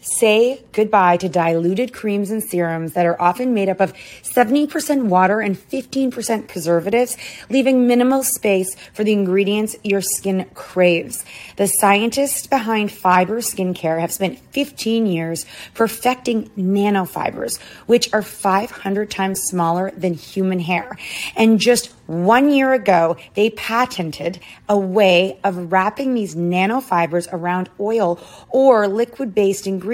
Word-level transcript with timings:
Say 0.00 0.62
goodbye 0.70 1.16
to 1.16 1.28
diluted 1.28 1.92
creams 1.92 2.30
and 2.30 2.40
serums 2.40 2.92
that 2.92 3.04
are 3.04 3.20
often 3.20 3.52
made 3.52 3.68
up 3.68 3.80
of 3.80 3.92
70% 4.22 5.06
water 5.06 5.40
and 5.40 5.56
15% 5.56 6.46
preservatives, 6.46 7.16
leaving 7.50 7.88
minimal 7.88 8.22
space 8.22 8.76
for 8.94 9.02
the 9.02 9.12
ingredients 9.12 9.76
your 9.82 10.00
skin 10.00 10.46
craves. 10.54 11.24
The 11.56 11.66
scientists 11.66 12.46
behind 12.46 12.92
fiber 12.92 13.38
skincare 13.38 14.00
have 14.00 14.12
spent 14.12 14.38
15 14.52 15.06
years 15.06 15.44
perfecting 15.74 16.48
nanofibers, 16.50 17.60
which 17.86 18.12
are 18.12 18.22
500 18.22 19.10
times 19.10 19.40
smaller 19.46 19.90
than 19.96 20.14
human 20.14 20.60
hair. 20.60 20.96
And 21.34 21.58
just 21.58 21.92
one 22.06 22.50
year 22.50 22.72
ago, 22.72 23.16
they 23.34 23.50
patented 23.50 24.38
a 24.68 24.78
way 24.78 25.40
of 25.42 25.72
wrapping 25.72 26.14
these 26.14 26.36
nanofibers 26.36 27.28
around 27.32 27.68
oil 27.80 28.20
or 28.48 28.86
liquid 28.86 29.34
based 29.34 29.66
ingredients. 29.66 29.87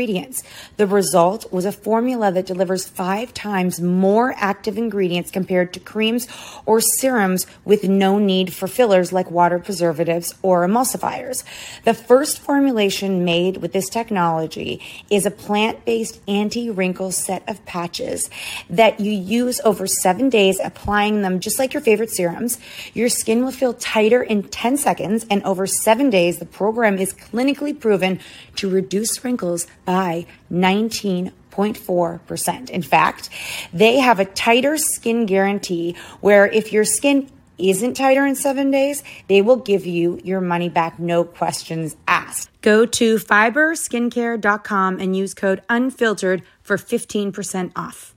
The 0.76 0.86
result 0.86 1.52
was 1.52 1.64
a 1.64 1.72
formula 1.72 2.32
that 2.32 2.46
delivers 2.46 2.88
five 2.88 3.32
times 3.32 3.80
more 3.80 4.34
active 4.36 4.76
ingredients 4.76 5.30
compared 5.30 5.72
to 5.74 5.80
creams 5.80 6.26
or 6.66 6.80
serums 6.80 7.46
with 7.64 7.84
no 7.84 8.18
need 8.18 8.52
for 8.52 8.66
fillers 8.66 9.12
like 9.12 9.30
water 9.30 9.58
preservatives 9.58 10.34
or 10.42 10.66
emulsifiers. 10.66 11.44
The 11.84 11.94
first 11.94 12.40
formulation 12.40 13.24
made 13.24 13.58
with 13.58 13.72
this 13.72 13.88
technology 13.88 14.80
is 15.10 15.26
a 15.26 15.30
plant 15.30 15.84
based 15.84 16.20
anti 16.26 16.70
wrinkle 16.70 17.12
set 17.12 17.48
of 17.48 17.64
patches 17.64 18.30
that 18.68 18.98
you 18.98 19.12
use 19.12 19.60
over 19.64 19.86
seven 19.86 20.28
days, 20.28 20.58
applying 20.62 21.22
them 21.22 21.40
just 21.40 21.58
like 21.58 21.72
your 21.72 21.82
favorite 21.82 22.10
serums. 22.10 22.58
Your 22.94 23.08
skin 23.08 23.44
will 23.44 23.52
feel 23.52 23.74
tighter 23.74 24.22
in 24.22 24.42
10 24.42 24.76
seconds, 24.76 25.26
and 25.30 25.42
over 25.44 25.66
seven 25.66 26.10
days, 26.10 26.38
the 26.38 26.46
program 26.46 26.98
is 26.98 27.14
clinically 27.14 27.78
proven 27.78 28.20
to 28.56 28.68
reduce 28.68 29.24
wrinkles 29.24 29.66
by 29.84 30.26
19.4%. 30.52 32.70
In 32.70 32.82
fact, 32.82 33.30
they 33.72 33.98
have 33.98 34.20
a 34.20 34.24
tighter 34.24 34.76
skin 34.76 35.26
guarantee 35.26 35.96
where 36.20 36.46
if 36.46 36.72
your 36.72 36.84
skin 36.84 37.28
isn't 37.58 37.94
tighter 37.94 38.26
in 38.26 38.34
seven 38.34 38.70
days, 38.70 39.02
they 39.28 39.42
will 39.42 39.56
give 39.56 39.86
you 39.86 40.20
your 40.24 40.40
money 40.40 40.68
back, 40.68 40.98
no 40.98 41.24
questions 41.24 41.96
asked. 42.08 42.50
Go 42.62 42.86
to 42.86 43.16
fiberskincare.com 43.16 44.98
and 44.98 45.16
use 45.16 45.34
code 45.34 45.62
unfiltered 45.68 46.42
for 46.62 46.76
15% 46.76 47.72
off. 47.76 48.14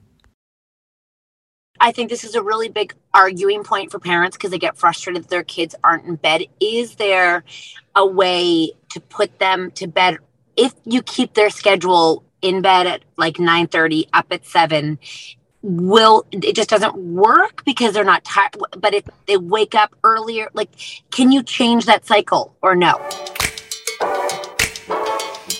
I 1.79 1.91
think 1.91 2.09
this 2.09 2.23
is 2.23 2.33
a 2.33 2.41
really 2.41 2.69
big 2.69 2.95
arguing 3.13 3.63
point 3.63 3.91
for 3.91 3.99
parents 3.99 4.35
because 4.35 4.51
they 4.51 4.57
get 4.57 4.77
frustrated 4.77 5.23
that 5.23 5.29
their 5.29 5.43
kids 5.43 5.75
aren't 5.83 6.05
in 6.05 6.15
bed. 6.15 6.43
Is 6.59 6.95
there 6.95 7.43
a 7.95 8.05
way 8.05 8.71
to 8.91 8.99
put 8.99 9.37
them 9.37 9.71
to 9.71 9.87
bed 9.87 10.17
if 10.57 10.73
you 10.85 11.01
keep 11.03 11.35
their 11.35 11.49
schedule 11.49 12.23
in 12.41 12.61
bed 12.61 12.87
at 12.87 13.03
like 13.15 13.37
9:30 13.37 14.07
up 14.13 14.25
at 14.31 14.45
7 14.45 14.99
will 15.63 16.25
it 16.31 16.55
just 16.55 16.69
doesn't 16.69 16.95
work 16.95 17.63
because 17.65 17.93
they're 17.93 18.03
not 18.03 18.23
tired 18.23 18.51
but 18.79 18.93
if 18.93 19.03
they 19.25 19.37
wake 19.37 19.75
up 19.75 19.95
earlier 20.03 20.49
like 20.53 20.69
can 21.11 21.31
you 21.31 21.41
change 21.43 21.85
that 21.85 22.05
cycle 22.05 22.55
or 22.61 22.75
no? 22.75 22.99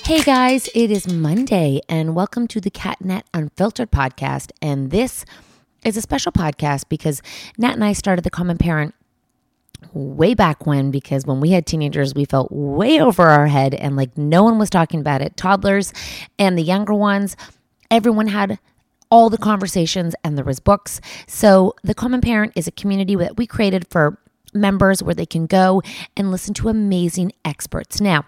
Hey 0.06 0.22
guys, 0.22 0.70
it 0.74 0.90
is 0.90 1.06
Monday 1.06 1.82
and 1.90 2.16
welcome 2.16 2.48
to 2.48 2.62
the 2.62 2.70
Cat 2.70 3.02
& 3.02 3.04
Nat 3.04 3.26
Unfiltered 3.34 3.92
podcast. 3.92 4.52
And 4.62 4.90
this 4.90 5.26
is 5.84 5.98
a 5.98 6.02
special 6.02 6.32
podcast 6.32 6.86
because 6.88 7.22
Nat 7.58 7.74
and 7.74 7.84
I 7.84 7.92
started 7.92 8.24
the 8.24 8.30
Common 8.30 8.58
Parent 8.58 8.96
way 9.94 10.34
back 10.34 10.66
when 10.66 10.92
because 10.92 11.26
when 11.26 11.40
we 11.40 11.52
had 11.52 11.66
teenagers 11.66 12.14
we 12.14 12.26
felt 12.26 12.52
way 12.52 13.00
over 13.00 13.28
our 13.28 13.48
head 13.48 13.74
and 13.74 13.96
like 13.96 14.18
no 14.18 14.44
one 14.44 14.58
was 14.58 14.70
talking 14.70 15.00
about 15.00 15.22
it. 15.22 15.38
Toddlers 15.38 15.94
and 16.38 16.58
the 16.58 16.64
younger 16.64 16.94
ones 16.94 17.36
everyone 17.90 18.28
had 18.28 18.60
all 19.10 19.30
the 19.30 19.38
conversations 19.38 20.16
and 20.24 20.38
there 20.38 20.44
was 20.44 20.60
books. 20.60 21.00
So 21.28 21.74
the 21.84 21.94
common 21.94 22.22
parent 22.22 22.54
is 22.56 22.68
a 22.68 22.72
community 22.72 23.16
that 23.16 23.38
we 23.38 23.48
created 23.48 23.88
for 23.88 24.20
members 24.54 25.02
where 25.02 25.16
they 25.16 25.26
can 25.26 25.46
go 25.46 25.82
and 26.16 26.32
listen 26.32 26.54
to 26.56 26.70
amazing 26.70 27.32
experts. 27.46 28.02
Now 28.02 28.26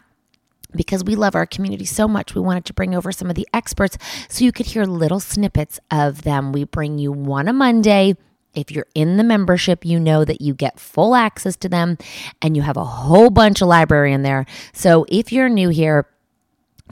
because 0.76 1.04
we 1.04 1.16
love 1.16 1.36
our 1.36 1.46
community 1.46 1.86
so 1.86 2.08
much, 2.08 2.36
we 2.36 2.42
wanted 2.42 2.66
to 2.66 2.74
bring 2.74 2.94
over 2.94 3.12
some 3.12 3.30
of 3.30 3.36
the 3.36 3.48
experts 3.54 3.98
so 4.28 4.46
you 4.46 4.52
could 4.52 4.68
hear 4.68 4.86
little 4.86 5.20
snippets 5.20 5.80
of 5.90 6.22
them. 6.22 6.52
We 6.52 6.64
bring 6.64 7.00
you 7.00 7.12
one 7.12 7.48
a 7.48 7.54
Monday 7.54 8.16
If 8.56 8.72
you're 8.72 8.88
in 8.96 9.18
the 9.18 9.24
membership, 9.24 9.86
you 9.86 10.00
know 10.00 10.26
that 10.26 10.42
you 10.42 10.54
get 10.54 10.80
full 10.80 11.16
access 11.16 11.56
to 11.58 11.70
them 11.70 11.98
and 12.42 12.56
you 12.56 12.64
have 12.64 12.78
a 12.78 12.84
whole 12.84 13.30
bunch 13.30 13.62
of 13.62 13.68
library 13.68 14.14
in 14.14 14.24
there. 14.24 14.46
So 14.74 15.06
if 15.10 15.32
you're 15.32 15.50
new 15.50 15.70
here, 15.70 16.08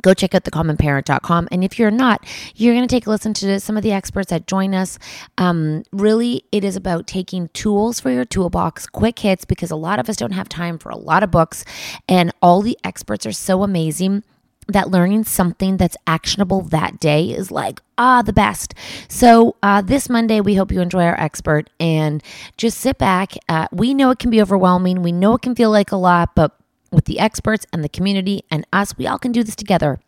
go 0.02 0.14
check 0.14 0.36
out 0.36 0.44
thecommonparent.com 0.44 1.48
and 1.52 1.64
if 1.64 1.80
you're 1.80 1.90
not 1.90 2.24
you're 2.56 2.76
going 2.76 2.88
to 2.88 2.96
take 2.96 3.08
a 3.08 3.10
listen 3.10 3.34
to 3.34 3.60
some 3.60 3.78
of 3.78 3.82
the 3.84 3.92
experts 3.92 4.30
that 4.30 4.46
join 4.46 4.76
us. 4.76 5.00
Um, 5.40 5.84
really 5.92 6.44
it 6.52 6.64
is 6.64 6.76
about 6.76 7.08
taking 7.08 7.48
tools 7.50 8.00
for 8.00 8.12
your 8.12 8.26
toolbox 8.26 8.86
quick 8.88 9.20
hits 9.20 9.46
because 9.46 9.72
a 9.72 9.76
lot 9.76 10.00
of 10.00 10.10
us 10.10 10.18
don't 10.18 10.32
have 10.32 10.50
time 10.50 10.78
for 10.78 10.90
a 10.90 10.98
lot 10.98 11.24
of 11.24 11.32
books 11.32 11.66
and 12.08 12.32
all 12.42 12.62
the 12.62 12.78
experts 12.84 13.26
are 13.26 13.32
so 13.32 13.64
amazing 13.64 14.24
that 14.68 14.90
learning 14.90 15.24
something 15.24 15.78
that's 15.78 15.98
actionable 16.06 16.62
that 16.62 17.00
day 17.00 17.30
is 17.30 17.52
like 17.52 17.82
ah 17.98 18.22
the 18.22 18.34
best. 18.34 18.74
So 19.08 19.56
uh, 19.64 19.82
this 19.82 20.10
monday 20.10 20.42
we 20.42 20.56
hope 20.56 20.72
you 20.72 20.82
enjoy 20.82 21.04
our 21.04 21.20
expert 21.20 21.70
and 21.80 22.24
just 22.58 22.80
sit 22.80 22.98
back 22.98 23.34
uh, 23.50 23.68
we 23.72 23.94
know 23.94 24.12
it 24.12 24.20
can 24.20 24.30
be 24.30 24.42
overwhelming. 24.42 25.02
We 25.02 25.12
know 25.12 25.36
it 25.36 25.42
can 25.42 25.56
feel 25.56 25.72
like 25.72 25.92
a 25.92 25.98
lot 25.98 26.36
but 26.36 26.56
with 26.92 27.06
the 27.06 27.20
experts 27.20 27.66
and 27.74 27.84
the 27.84 27.90
community 27.90 28.44
and 28.50 28.66
us 28.72 28.98
we 28.98 29.08
all 29.08 29.20
can 29.20 29.32
do 29.32 29.44
this 29.44 29.56
together. 29.56 30.00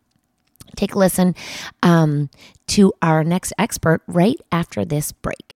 Take 0.76 0.94
a 0.94 1.00
listen 1.00 1.36
um, 1.84 2.30
to 2.68 2.94
our 3.02 3.24
next 3.24 3.54
expert 3.58 4.02
right 4.08 4.40
after 4.52 4.86
this 4.86 5.12
break 5.12 5.56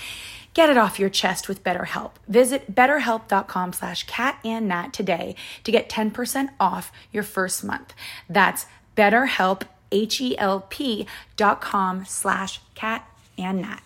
Get 0.53 0.69
it 0.69 0.77
off 0.77 0.99
your 0.99 1.09
chest 1.09 1.47
with 1.47 1.63
BetterHelp. 1.63 2.11
Visit 2.27 2.75
betterhelp.com 2.75 3.73
slash 3.73 4.05
catandnat 4.05 4.91
today 4.91 5.35
to 5.63 5.71
get 5.71 5.89
10% 5.89 6.49
off 6.59 6.91
your 7.13 7.23
first 7.23 7.63
month. 7.63 7.93
That's 8.29 8.65
betterhelp, 8.97 9.63
H-E-L-P 9.91 11.07
dot 11.37 11.61
com 11.61 12.05
slash 12.05 12.59
catandnat 12.75 13.81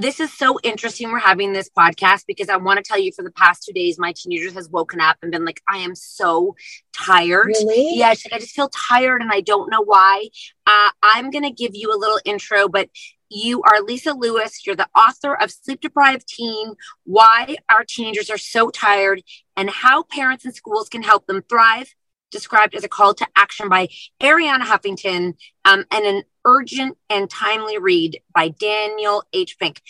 this 0.00 0.20
is 0.20 0.32
so 0.32 0.58
interesting. 0.62 1.10
We're 1.10 1.18
having 1.18 1.52
this 1.52 1.68
podcast 1.68 2.24
because 2.26 2.48
I 2.48 2.56
want 2.56 2.78
to 2.78 2.82
tell 2.82 2.98
you 2.98 3.12
for 3.12 3.22
the 3.22 3.30
past 3.30 3.64
two 3.64 3.72
days, 3.72 3.98
my 3.98 4.12
teenager 4.12 4.52
has 4.52 4.68
woken 4.68 5.00
up 5.00 5.16
and 5.22 5.30
been 5.30 5.44
like, 5.44 5.62
I 5.68 5.78
am 5.78 5.94
so 5.94 6.56
tired. 6.92 7.46
Really? 7.46 7.98
Yeah, 7.98 8.12
she's 8.14 8.26
like, 8.26 8.34
I 8.34 8.38
just 8.38 8.54
feel 8.54 8.70
tired 8.90 9.22
and 9.22 9.30
I 9.32 9.40
don't 9.40 9.70
know 9.70 9.82
why. 9.82 10.28
Uh, 10.66 10.90
I'm 11.02 11.30
going 11.30 11.44
to 11.44 11.50
give 11.50 11.72
you 11.74 11.92
a 11.92 11.98
little 11.98 12.20
intro, 12.24 12.68
but 12.68 12.88
you 13.30 13.62
are 13.62 13.82
Lisa 13.82 14.12
Lewis. 14.12 14.66
You're 14.66 14.76
the 14.76 14.88
author 14.96 15.34
of 15.34 15.50
Sleep 15.50 15.80
Deprived 15.80 16.26
Teen 16.28 16.74
Why 17.04 17.56
Our 17.68 17.84
Teenagers 17.86 18.30
Are 18.30 18.38
So 18.38 18.70
Tired 18.70 19.22
and 19.56 19.70
How 19.70 20.02
Parents 20.02 20.44
and 20.44 20.54
Schools 20.54 20.88
Can 20.88 21.02
Help 21.02 21.26
Them 21.26 21.42
Thrive, 21.42 21.94
described 22.30 22.74
as 22.74 22.84
a 22.84 22.88
call 22.88 23.14
to 23.14 23.26
action 23.36 23.68
by 23.68 23.88
Arianna 24.20 24.62
Huffington 24.62 25.34
um, 25.64 25.84
and 25.90 26.04
an 26.04 26.22
urgent 26.44 26.96
and 27.08 27.28
timely 27.28 27.78
read 27.78 28.20
by 28.34 28.48
Daniel 28.48 29.24
H. 29.32 29.58
Pink. 29.58 29.80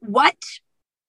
What? 0.00 0.36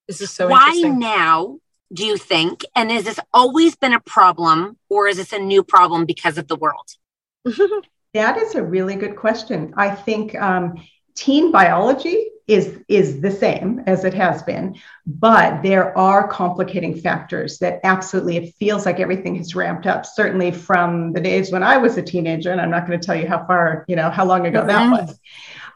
This 0.08 0.22
is 0.22 0.32
so 0.32 0.50
Why 0.50 0.74
now 0.84 1.60
do 1.92 2.06
you 2.06 2.18
think? 2.18 2.66
And 2.76 2.92
has 2.92 3.06
this 3.06 3.20
always 3.34 3.76
been 3.76 3.94
a 3.94 4.00
problem 4.00 4.78
or 4.90 5.08
is 5.08 5.18
this 5.18 5.34
a 5.34 5.40
new 5.40 5.64
problem 5.64 6.06
because 6.06 6.38
of 6.38 6.48
the 6.48 6.56
world? 6.56 6.90
that 8.14 8.38
is 8.38 8.56
a 8.56 8.64
really 8.64 8.96
good 8.96 9.16
question. 9.16 9.74
I 9.78 9.92
think 9.92 10.36
um, 10.36 10.76
teen 11.16 11.52
biology 11.52 12.30
is 12.46 12.78
is 12.90 13.22
the 13.22 13.32
same 13.32 13.82
as 13.88 14.04
it 14.04 14.14
has 14.14 14.44
been 14.44 14.76
but 15.06 15.64
there 15.64 15.98
are 15.98 16.28
complicating 16.28 16.94
factors 16.94 17.58
that 17.60 17.80
absolutely 17.86 18.36
it 18.36 18.54
feels 18.56 18.86
like 18.86 19.00
everything 19.00 19.36
has 19.36 19.56
ramped 19.56 19.86
up 19.86 20.06
certainly 20.06 20.52
from 20.52 21.14
the 21.14 21.22
days 21.22 21.54
when 21.54 21.64
i 21.64 21.78
was 21.78 21.96
a 21.96 22.02
teenager 22.02 22.52
and 22.52 22.60
i'm 22.60 22.70
not 22.70 22.86
going 22.86 23.00
to 23.00 23.06
tell 23.06 23.16
you 23.16 23.28
how 23.28 23.46
far 23.46 23.86
you 23.88 23.96
know 23.96 24.10
how 24.10 24.26
long 24.26 24.46
ago 24.46 24.66
that 24.66 24.90
was. 24.90 25.20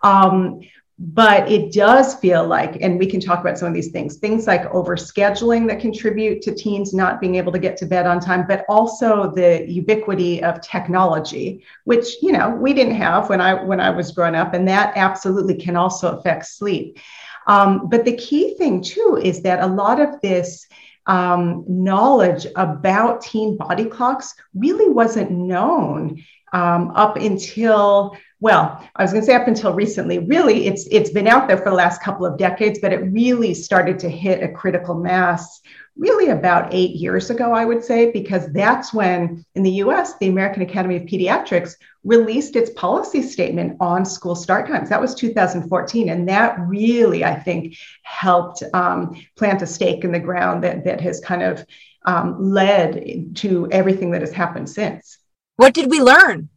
Um, 0.03 0.61
but 0.99 1.49
it 1.51 1.71
does 1.71 2.15
feel 2.15 2.47
like 2.47 2.81
and 2.81 2.97
we 2.97 3.05
can 3.05 3.19
talk 3.19 3.39
about 3.39 3.57
some 3.57 3.67
of 3.67 3.73
these 3.73 3.91
things 3.91 4.17
things 4.17 4.47
like 4.47 4.63
overscheduling 4.71 5.67
that 5.67 5.79
contribute 5.79 6.41
to 6.41 6.53
teens 6.53 6.91
not 6.91 7.21
being 7.21 7.35
able 7.35 7.51
to 7.51 7.59
get 7.59 7.77
to 7.77 7.85
bed 7.85 8.07
on 8.07 8.19
time 8.19 8.45
but 8.47 8.65
also 8.67 9.31
the 9.35 9.63
ubiquity 9.69 10.41
of 10.43 10.59
technology 10.61 11.63
which 11.83 12.15
you 12.23 12.31
know 12.31 12.49
we 12.49 12.73
didn't 12.73 12.95
have 12.95 13.29
when 13.29 13.39
i 13.39 13.53
when 13.63 13.79
i 13.79 13.91
was 13.91 14.11
growing 14.11 14.33
up 14.33 14.55
and 14.55 14.67
that 14.67 14.91
absolutely 14.95 15.55
can 15.55 15.75
also 15.75 16.17
affect 16.17 16.45
sleep. 16.45 16.99
Um, 17.47 17.87
but 17.89 18.03
the 18.03 18.17
key 18.17 18.55
thing 18.55 18.81
too 18.81 19.19
is 19.21 19.41
that 19.43 19.63
a 19.63 19.67
lot 19.67 20.01
of 20.01 20.19
this 20.21 20.67
um, 21.05 21.63
knowledge 21.67 22.45
about 22.57 23.21
teen 23.21 23.55
body 23.55 23.85
clocks 23.85 24.35
really 24.53 24.89
wasn't 24.89 25.31
known 25.31 26.21
um, 26.51 26.91
up 26.95 27.15
until 27.15 28.17
well, 28.39 28.87
I 28.95 29.03
was 29.03 29.11
going 29.11 29.21
to 29.21 29.25
say 29.25 29.35
up 29.35 29.47
until 29.47 29.73
recently, 29.73 30.19
really, 30.19 30.67
it's 30.67 30.87
it's 30.91 31.09
been 31.09 31.27
out 31.27 31.47
there 31.47 31.57
for 31.57 31.69
the 31.69 31.75
last 31.75 32.03
couple 32.03 32.25
of 32.25 32.37
decades, 32.37 32.79
but 32.79 32.93
it 32.93 33.11
really 33.11 33.53
started 33.53 33.97
to 33.99 34.09
hit 34.09 34.43
a 34.43 34.51
critical 34.51 34.95
mass 34.95 35.61
really 35.97 36.29
about 36.29 36.73
eight 36.73 36.91
years 36.91 37.29
ago, 37.29 37.51
I 37.51 37.65
would 37.65 37.83
say, 37.83 38.11
because 38.11 38.51
that's 38.53 38.93
when 38.93 39.43
in 39.55 39.63
the 39.63 39.71
US, 39.83 40.17
the 40.17 40.27
American 40.27 40.61
Academy 40.61 40.97
of 40.97 41.03
Pediatrics 41.03 41.73
released 42.03 42.55
its 42.55 42.69
policy 42.71 43.21
statement 43.21 43.77
on 43.79 44.05
school 44.05 44.35
start 44.35 44.67
times. 44.67 44.89
That 44.89 45.01
was 45.01 45.15
2014. 45.15 46.09
And 46.09 46.29
that 46.29 46.59
really, 46.59 47.25
I 47.25 47.35
think, 47.35 47.77
helped 48.03 48.63
um, 48.73 49.19
plant 49.35 49.61
a 49.61 49.67
stake 49.67 50.03
in 50.03 50.11
the 50.11 50.19
ground 50.19 50.63
that, 50.63 50.85
that 50.85 51.01
has 51.01 51.19
kind 51.19 51.41
of 51.41 51.65
um, 52.05 52.51
led 52.51 53.35
to 53.37 53.67
everything 53.71 54.11
that 54.11 54.21
has 54.21 54.31
happened 54.31 54.69
since. 54.69 55.17
What 55.57 55.73
did 55.73 55.89
we 55.89 55.99
learn? 55.99 56.49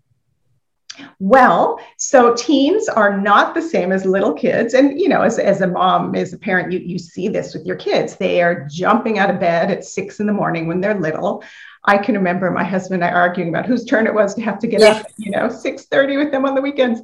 Well, 1.19 1.79
so 1.97 2.35
teens 2.35 2.89
are 2.89 3.19
not 3.21 3.55
the 3.55 3.63
same 3.63 3.93
as 3.93 4.05
little 4.05 4.33
kids. 4.33 4.75
And, 4.75 5.01
you 5.01 5.09
know, 5.09 5.23
as, 5.23 5.39
as 5.39 5.61
a 5.61 5.67
mom, 5.67 6.15
as 6.15 6.33
a 6.33 6.39
parent, 6.39 6.73
you, 6.73 6.81
you 6.81 6.99
see 6.99 7.29
this 7.29 7.55
with 7.55 7.65
your 7.65 7.77
kids. 7.77 8.17
They 8.17 8.43
are 8.43 8.67
jumping 8.69 9.19
out 9.19 9.31
of 9.31 9.41
bed 9.41 9.71
at 9.71 9.85
six 9.85 10.21
in 10.21 10.27
the 10.27 10.33
morning 10.33 10.67
when 10.67 10.81
they're 10.81 10.99
little. 10.99 11.43
I 11.85 11.97
can 11.97 12.15
remember 12.15 12.51
my 12.51 12.65
husband 12.65 13.03
and 13.03 13.11
I 13.11 13.17
arguing 13.17 13.49
about 13.49 13.67
whose 13.67 13.85
turn 13.85 14.07
it 14.07 14.15
was 14.15 14.35
to 14.35 14.43
have 14.43 14.59
to 14.59 14.67
get 14.67 14.81
yeah. 14.81 14.89
up, 14.89 15.07
you 15.17 15.31
know, 15.31 15.49
6:30 15.49 16.19
with 16.19 16.31
them 16.31 16.45
on 16.45 16.55
the 16.55 16.61
weekends. 16.61 17.01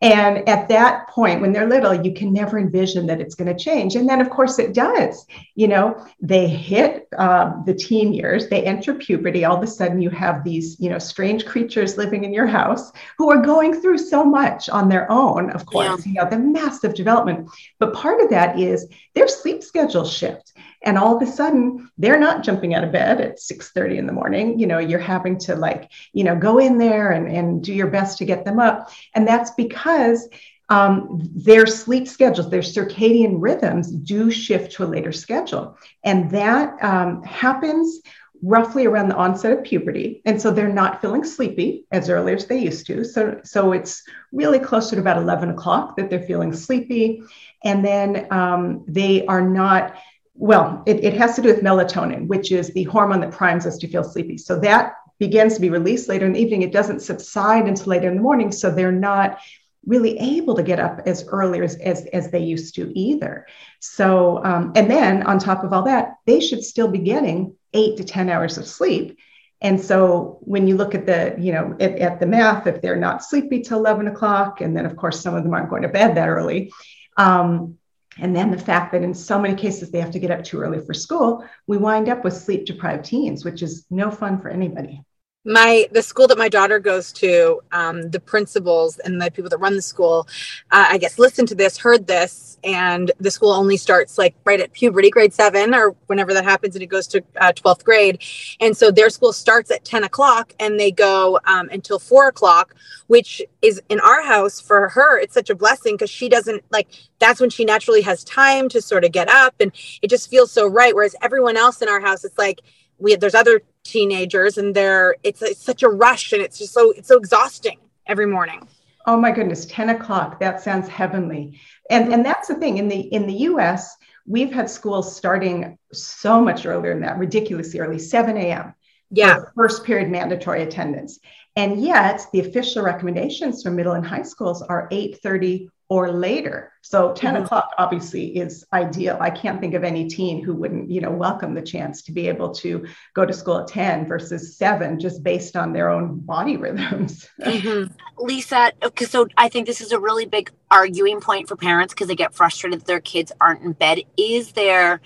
And 0.00 0.48
at 0.48 0.68
that 0.68 1.08
point, 1.08 1.40
when 1.40 1.52
they're 1.52 1.68
little, 1.68 1.92
you 1.92 2.14
can 2.14 2.32
never 2.32 2.56
envision 2.56 3.06
that 3.08 3.20
it's 3.20 3.34
going 3.34 3.48
to 3.54 3.64
change. 3.64 3.96
And 3.96 4.08
then, 4.08 4.20
of 4.20 4.30
course, 4.30 4.60
it 4.60 4.72
does. 4.72 5.26
You 5.56 5.66
know, 5.66 6.06
they 6.20 6.46
hit 6.46 7.08
uh, 7.18 7.52
the 7.66 7.74
teen 7.74 8.12
years, 8.12 8.48
they 8.48 8.64
enter 8.64 8.94
puberty. 8.94 9.44
All 9.44 9.56
of 9.56 9.62
a 9.62 9.66
sudden, 9.66 10.00
you 10.00 10.10
have 10.10 10.44
these, 10.44 10.78
you 10.78 10.88
know, 10.88 11.00
strange 11.00 11.46
creatures 11.46 11.98
living 11.98 12.22
in 12.22 12.32
your 12.32 12.46
house 12.46 12.92
who 13.16 13.28
are 13.30 13.42
going 13.42 13.80
through 13.80 13.98
so 13.98 14.24
much 14.24 14.68
on 14.68 14.88
their 14.88 15.10
own, 15.10 15.50
of 15.50 15.66
course, 15.66 16.06
yeah. 16.06 16.12
you 16.12 16.14
know, 16.14 16.30
the 16.30 16.38
massive 16.38 16.94
development. 16.94 17.50
But 17.80 17.94
part 17.94 18.20
of 18.20 18.30
that 18.30 18.56
is 18.56 18.86
their 19.14 19.26
sleep 19.26 19.64
schedule 19.64 20.04
shift 20.04 20.52
and 20.82 20.96
all 20.96 21.16
of 21.16 21.22
a 21.22 21.30
sudden 21.30 21.90
they're 21.98 22.18
not 22.18 22.44
jumping 22.44 22.74
out 22.74 22.84
of 22.84 22.92
bed 22.92 23.20
at 23.20 23.38
6.30 23.38 23.98
in 23.98 24.06
the 24.06 24.12
morning 24.12 24.58
you 24.58 24.66
know 24.66 24.78
you're 24.78 24.98
having 24.98 25.38
to 25.38 25.54
like 25.54 25.90
you 26.12 26.24
know 26.24 26.36
go 26.36 26.58
in 26.58 26.78
there 26.78 27.10
and, 27.10 27.28
and 27.28 27.62
do 27.64 27.72
your 27.72 27.88
best 27.88 28.18
to 28.18 28.24
get 28.24 28.44
them 28.44 28.58
up 28.58 28.90
and 29.14 29.26
that's 29.26 29.50
because 29.88 30.28
um, 30.68 31.20
their 31.34 31.66
sleep 31.66 32.06
schedules, 32.06 32.50
their 32.50 32.60
circadian 32.60 33.36
rhythms 33.38 33.90
do 33.90 34.30
shift 34.30 34.72
to 34.72 34.84
a 34.84 34.86
later 34.86 35.12
schedule. 35.12 35.78
And 36.04 36.30
that 36.30 36.82
um, 36.84 37.22
happens 37.22 38.00
roughly 38.42 38.86
around 38.86 39.08
the 39.08 39.16
onset 39.16 39.58
of 39.58 39.64
puberty. 39.64 40.22
And 40.24 40.40
so 40.40 40.50
they're 40.50 40.72
not 40.72 41.00
feeling 41.00 41.24
sleepy 41.24 41.86
as 41.90 42.08
early 42.08 42.34
as 42.34 42.46
they 42.46 42.58
used 42.58 42.86
to. 42.86 43.04
So, 43.04 43.40
so 43.44 43.72
it's 43.72 44.02
really 44.30 44.58
closer 44.58 44.94
to 44.94 45.00
about 45.00 45.16
11 45.16 45.50
o'clock 45.50 45.96
that 45.96 46.10
they're 46.10 46.22
feeling 46.22 46.52
sleepy. 46.52 47.22
And 47.64 47.84
then 47.84 48.30
um, 48.30 48.84
they 48.86 49.26
are 49.26 49.42
not 49.42 49.96
well, 50.40 50.84
it, 50.86 51.02
it 51.02 51.14
has 51.14 51.34
to 51.34 51.42
do 51.42 51.48
with 51.48 51.64
melatonin, 51.64 52.28
which 52.28 52.52
is 52.52 52.70
the 52.70 52.84
hormone 52.84 53.20
that 53.22 53.32
primes 53.32 53.66
us 53.66 53.76
to 53.78 53.88
feel 53.88 54.04
sleepy. 54.04 54.38
So 54.38 54.56
that 54.60 54.92
begins 55.18 55.54
to 55.54 55.60
be 55.60 55.70
released 55.70 56.08
later 56.08 56.26
in 56.26 56.32
the 56.32 56.40
evening. 56.40 56.62
It 56.62 56.72
doesn't 56.72 57.00
subside 57.00 57.66
until 57.66 57.86
later 57.86 58.08
in 58.08 58.16
the 58.16 58.22
morning. 58.22 58.52
So 58.52 58.70
they're 58.70 58.92
not 58.92 59.40
really 59.88 60.18
able 60.18 60.54
to 60.54 60.62
get 60.62 60.78
up 60.78 61.00
as 61.06 61.26
early 61.28 61.60
as, 61.60 61.74
as, 61.76 62.04
as 62.12 62.30
they 62.30 62.40
used 62.40 62.74
to 62.74 62.92
either. 62.96 63.46
So, 63.80 64.44
um, 64.44 64.72
and 64.76 64.90
then 64.90 65.22
on 65.22 65.38
top 65.38 65.64
of 65.64 65.72
all 65.72 65.84
that, 65.84 66.16
they 66.26 66.40
should 66.40 66.62
still 66.62 66.88
be 66.88 66.98
getting 66.98 67.56
eight 67.72 67.96
to 67.96 68.04
10 68.04 68.28
hours 68.28 68.58
of 68.58 68.68
sleep. 68.68 69.18
And 69.60 69.80
so 69.80 70.38
when 70.42 70.68
you 70.68 70.76
look 70.76 70.94
at 70.94 71.06
the, 71.06 71.34
you 71.38 71.52
know, 71.52 71.74
at, 71.80 71.98
at 71.98 72.20
the 72.20 72.26
math, 72.26 72.66
if 72.66 72.80
they're 72.80 72.96
not 72.96 73.24
sleepy 73.24 73.62
till 73.62 73.78
11 73.78 74.06
o'clock, 74.06 74.60
and 74.60 74.76
then 74.76 74.86
of 74.86 74.94
course 74.94 75.20
some 75.20 75.34
of 75.34 75.42
them 75.42 75.54
aren't 75.54 75.70
going 75.70 75.82
to 75.82 75.88
bed 75.88 76.16
that 76.16 76.28
early, 76.28 76.70
um, 77.16 77.78
and 78.20 78.34
then 78.34 78.50
the 78.50 78.58
fact 78.58 78.92
that 78.92 79.02
in 79.02 79.14
so 79.14 79.38
many 79.40 79.54
cases 79.54 79.90
they 79.90 80.00
have 80.00 80.10
to 80.10 80.18
get 80.18 80.30
up 80.30 80.44
too 80.44 80.60
early 80.60 80.84
for 80.84 80.92
school, 80.92 81.44
we 81.66 81.76
wind 81.76 82.08
up 82.08 82.24
with 82.24 82.36
sleep 82.36 82.66
deprived 82.66 83.04
teens, 83.04 83.44
which 83.44 83.62
is 83.62 83.86
no 83.90 84.10
fun 84.10 84.40
for 84.40 84.48
anybody. 84.48 85.02
My 85.48 85.88
the 85.92 86.02
school 86.02 86.26
that 86.28 86.38
my 86.38 86.48
daughter 86.48 86.78
goes 86.78 87.12
to 87.12 87.60
um, 87.72 88.10
the 88.10 88.20
principals 88.20 88.98
and 88.98 89.20
the 89.20 89.30
people 89.30 89.48
that 89.48 89.58
run 89.58 89.74
the 89.74 89.82
school 89.82 90.28
uh, 90.70 90.86
i 90.90 90.98
guess 90.98 91.18
listened 91.18 91.48
to 91.48 91.54
this 91.54 91.78
heard 91.78 92.06
this 92.06 92.48
and 92.64 93.12
the 93.20 93.30
school 93.30 93.50
only 93.50 93.76
starts 93.76 94.18
like 94.18 94.34
right 94.44 94.60
at 94.60 94.72
puberty 94.72 95.10
grade 95.10 95.32
seven 95.32 95.74
or 95.74 95.94
whenever 96.06 96.34
that 96.34 96.44
happens 96.44 96.74
and 96.74 96.82
it 96.82 96.86
goes 96.86 97.06
to 97.06 97.22
uh, 97.40 97.52
12th 97.52 97.84
grade. 97.84 98.22
And 98.60 98.76
so 98.76 98.90
their 98.90 99.10
school 99.10 99.32
starts 99.32 99.70
at 99.70 99.84
10 99.84 100.04
o'clock 100.04 100.52
and 100.58 100.78
they 100.78 100.90
go 100.90 101.38
um, 101.44 101.68
until 101.70 101.98
4 101.98 102.28
o'clock 102.28 102.74
which 103.06 103.40
is 103.62 103.80
in 103.88 104.00
our 104.00 104.22
house 104.22 104.60
for 104.60 104.88
her 104.90 105.18
it's 105.18 105.34
such 105.34 105.50
a 105.50 105.54
blessing 105.54 105.94
because 105.94 106.10
she 106.10 106.28
doesn't 106.28 106.62
like 106.70 106.88
that's 107.18 107.40
when 107.40 107.50
she 107.50 107.64
naturally 107.64 108.02
has 108.02 108.22
time 108.24 108.68
to 108.68 108.82
sort 108.82 109.04
of 109.04 109.12
get 109.12 109.28
up 109.28 109.54
and 109.60 109.72
it 110.02 110.10
just 110.10 110.30
feels 110.30 110.50
so 110.50 110.66
right 110.66 110.94
whereas 110.94 111.14
everyone 111.22 111.56
else 111.56 111.80
in 111.80 111.88
our 111.88 112.00
house 112.00 112.24
it's 112.24 112.38
like 112.38 112.60
we 112.98 113.16
there's 113.16 113.34
other 113.34 113.60
teenagers 113.84 114.58
and 114.58 114.74
they're 114.74 115.16
it's, 115.22 115.42
it's 115.42 115.62
such 115.62 115.82
a 115.82 115.88
rush 115.88 116.32
and 116.32 116.42
it's 116.42 116.58
just 116.58 116.72
so 116.72 116.90
it's 116.92 117.08
so 117.08 117.16
exhausting 117.16 117.78
every 118.06 118.26
morning. 118.26 118.66
Oh 119.06 119.16
my 119.16 119.30
goodness 119.30 119.64
10 119.66 119.90
o'clock 119.90 120.40
that 120.40 120.60
sounds 120.60 120.88
heavenly. 120.88 121.60
And 121.90 122.12
and 122.12 122.24
that's 122.24 122.48
the 122.48 122.54
thing 122.56 122.78
in 122.78 122.88
the 122.88 123.00
in 123.00 123.26
the 123.26 123.34
us 123.34 123.96
we've 124.26 124.52
had 124.52 124.68
schools 124.68 125.16
starting 125.16 125.78
so 125.92 126.40
much 126.40 126.66
earlier 126.66 126.92
than 126.92 127.02
that 127.02 127.18
ridiculously 127.18 127.80
early 127.80 127.98
7 127.98 128.36
a.m 128.36 128.74
yeah. 129.10 129.38
First 129.54 129.84
period 129.84 130.10
mandatory 130.10 130.62
attendance 130.62 131.18
and 131.58 131.82
yet 131.82 132.24
the 132.32 132.38
official 132.38 132.84
recommendations 132.84 133.64
for 133.64 133.72
middle 133.72 133.94
and 133.94 134.06
high 134.06 134.22
schools 134.22 134.62
are 134.62 134.88
8.30 134.90 135.68
or 135.88 136.12
later. 136.12 136.72
So 136.82 137.12
10 137.14 137.34
mm-hmm. 137.34 137.44
o'clock 137.44 137.72
obviously 137.78 138.36
is 138.36 138.64
ideal. 138.72 139.18
I 139.20 139.30
can't 139.30 139.60
think 139.60 139.74
of 139.74 139.82
any 139.82 140.06
teen 140.08 140.44
who 140.44 140.54
wouldn't, 140.54 140.88
you 140.88 141.00
know, 141.00 141.10
welcome 141.10 141.54
the 141.54 141.62
chance 141.62 142.02
to 142.02 142.12
be 142.12 142.28
able 142.28 142.54
to 142.56 142.86
go 143.14 143.26
to 143.26 143.32
school 143.32 143.58
at 143.58 143.66
10 143.66 144.06
versus 144.06 144.56
7 144.56 145.00
just 145.00 145.24
based 145.24 145.56
on 145.56 145.72
their 145.72 145.90
own 145.90 146.20
body 146.20 146.56
rhythms. 146.64 147.28
mm-hmm. 147.40 147.92
Lisa, 148.24 148.70
okay, 148.84 149.06
so 149.06 149.26
I 149.36 149.48
think 149.48 149.66
this 149.66 149.80
is 149.80 149.90
a 149.90 149.98
really 149.98 150.26
big 150.26 150.52
arguing 150.70 151.20
point 151.20 151.48
for 151.48 151.56
parents 151.56 151.92
because 151.92 152.06
they 152.06 152.14
get 152.14 152.36
frustrated 152.36 152.80
that 152.80 152.86
their 152.86 153.00
kids 153.00 153.32
aren't 153.40 153.64
in 153.64 153.72
bed. 153.72 154.02
Is 154.16 154.52
there 154.52 155.00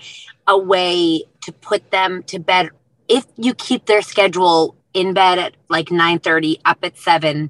a 0.45 0.57
way 0.57 1.23
to 1.41 1.51
put 1.51 1.89
them 1.89 2.21
to 2.23 2.37
bed 2.37 2.69
if 3.07 3.25
you 3.37 3.55
keep 3.55 3.87
their 3.87 4.03
schedule 4.03 4.75
in 4.93 5.13
bed 5.13 5.39
at 5.39 5.55
like 5.69 5.91
9 5.91 6.19
30 6.19 6.59
up 6.65 6.79
at 6.83 6.97
7 6.97 7.49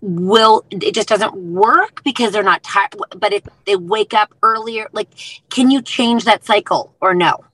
will 0.00 0.64
it 0.70 0.94
just 0.94 1.08
doesn't 1.08 1.34
work 1.34 2.02
because 2.04 2.32
they're 2.32 2.42
not 2.42 2.62
tired 2.62 2.94
but 3.16 3.32
if 3.32 3.42
they 3.66 3.76
wake 3.76 4.14
up 4.14 4.34
earlier 4.42 4.88
like 4.92 5.08
can 5.50 5.70
you 5.70 5.82
change 5.82 6.24
that 6.24 6.44
cycle 6.44 6.94
or 7.00 7.14
no? 7.14 7.44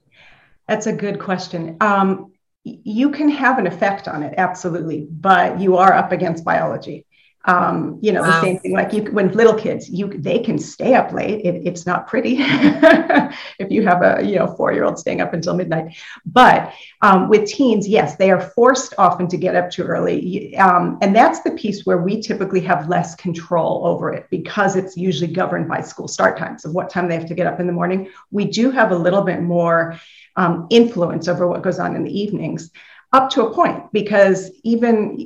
That's 0.69 0.87
a 0.89 0.93
good 0.93 1.21
question. 1.21 1.77
Um, 1.81 2.33
you 2.65 3.11
can 3.11 3.29
have 3.29 3.59
an 3.59 3.67
effect 3.69 4.09
on 4.09 4.23
it 4.23 4.35
absolutely 4.37 5.07
but 5.11 5.61
you 5.61 5.77
are 5.77 5.93
up 5.93 6.13
against 6.13 6.45
biology 6.45 7.06
um, 7.47 7.99
you 8.03 8.13
know 8.13 8.23
wow. 8.23 8.27
the 8.27 8.41
same 8.41 8.59
thing 8.59 8.73
like 8.73 8.93
you 8.93 9.05
when 9.13 9.31
little 9.33 9.55
kids 9.55 9.89
you 9.89 10.09
they 10.09 10.39
can 10.39 10.59
stay 10.59 10.95
up 10.95 11.13
late 11.13 11.45
it, 11.45 11.63
it's 11.65 11.87
not 11.87 12.07
pretty 12.07 12.37
if 12.41 13.71
you 13.71 13.83
have 13.83 14.03
a 14.03 14.23
you 14.25 14.37
know 14.37 14.49
four 14.57 14.73
year 14.73 14.85
old 14.85 14.99
staying 14.99 15.21
up 15.21 15.33
until 15.33 15.55
midnight. 15.55 15.97
But 16.25 16.73
um, 17.03 17.29
with 17.29 17.49
teens 17.49 17.89
yes 17.89 18.17
they 18.17 18.31
are 18.31 18.41
forced 18.41 18.95
often 18.99 19.29
to 19.29 19.37
get 19.37 19.55
up 19.55 19.71
too 19.71 19.85
early. 19.85 20.57
Um, 20.57 20.99
and 21.01 21.15
that's 21.15 21.41
the 21.41 21.53
piece 21.53 21.87
where 21.87 21.99
we 21.99 22.21
typically 22.21 22.61
have 22.63 22.89
less 22.89 23.15
control 23.15 23.87
over 23.87 24.13
it 24.13 24.27
because 24.31 24.75
it's 24.77 24.97
usually 24.97 25.33
governed 25.33 25.69
by 25.69 25.81
school 25.81 26.09
start 26.09 26.37
times 26.37 26.65
of 26.65 26.73
what 26.73 26.91
time 26.91 27.09
they 27.09 27.15
have 27.15 27.29
to 27.29 27.35
get 27.35 27.47
up 27.47 27.61
in 27.61 27.67
the 27.67 27.73
morning. 27.73 28.11
We 28.31 28.47
do 28.47 28.71
have 28.71 28.91
a 28.91 28.97
little 28.97 29.23
bit 29.23 29.41
more 29.41 30.01
um, 30.37 30.67
influence 30.71 31.29
over 31.29 31.47
what 31.47 31.63
goes 31.63 31.79
on 31.79 31.97
in 31.97 32.05
the 32.05 32.19
evenings 32.19 32.71
up 33.17 33.31
to 33.31 33.47
a 33.47 33.55
point 33.55 33.91
because 33.93 34.51
even 34.63 35.17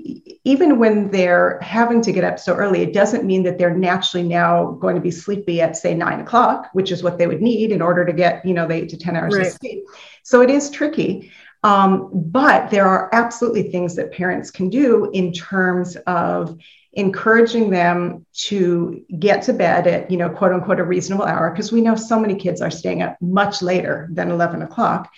even 0.45 0.79
when 0.79 1.11
they're 1.11 1.59
having 1.61 2.01
to 2.01 2.13
get 2.13 2.23
up 2.23 2.39
so 2.39 2.55
early 2.55 2.83
it 2.83 2.95
doesn't 2.95 3.25
mean 3.25 3.43
that 3.43 3.59
they're 3.59 3.77
naturally 3.77 4.27
now 4.27 4.73
going 4.81 4.95
to 4.95 5.01
be 5.01 5.11
sleepy 5.11 5.61
at 5.61 5.77
say 5.77 5.93
nine 5.93 6.21
o'clock 6.21 6.69
which 6.73 6.93
is 6.93 7.03
what 7.03 7.19
they 7.19 7.27
would 7.27 7.43
need 7.43 7.73
in 7.73 7.83
order 7.83 8.05
to 8.05 8.13
get 8.13 8.47
you 8.47 8.55
know 8.55 8.67
the 8.69 8.75
eight 8.75 8.89
to 8.89 8.97
ten 8.97 9.17
hours 9.17 9.35
right. 9.35 9.49
of 9.49 9.53
sleep 9.55 9.85
so 10.23 10.41
it 10.41 10.51
is 10.51 10.71
tricky 10.71 11.33
um, 11.63 12.11
but 12.15 12.71
there 12.71 12.87
are 12.87 13.11
absolutely 13.13 13.65
things 13.65 13.97
that 13.97 14.13
parents 14.13 14.51
can 14.53 14.71
do 14.71 15.11
in 15.13 15.33
terms 15.33 15.97
of 16.07 16.59
encouraging 16.93 17.71
them 17.71 18.25
to 18.33 19.05
get 19.19 19.43
to 19.43 19.53
bed 19.53 19.89
at 19.89 20.11
you 20.13 20.17
know 20.17 20.31
quote 20.31 20.53
unquote 20.53 20.79
a 20.79 20.85
reasonable 20.85 21.25
hour 21.25 21.51
because 21.51 21.73
we 21.73 21.81
know 21.81 21.97
so 21.97 22.21
many 22.21 22.37
kids 22.37 22.61
are 22.61 22.71
staying 22.71 23.03
up 23.03 23.17
much 23.21 23.63
later 23.63 24.09
than 24.13 24.31
11 24.31 24.63
o'clock 24.63 25.11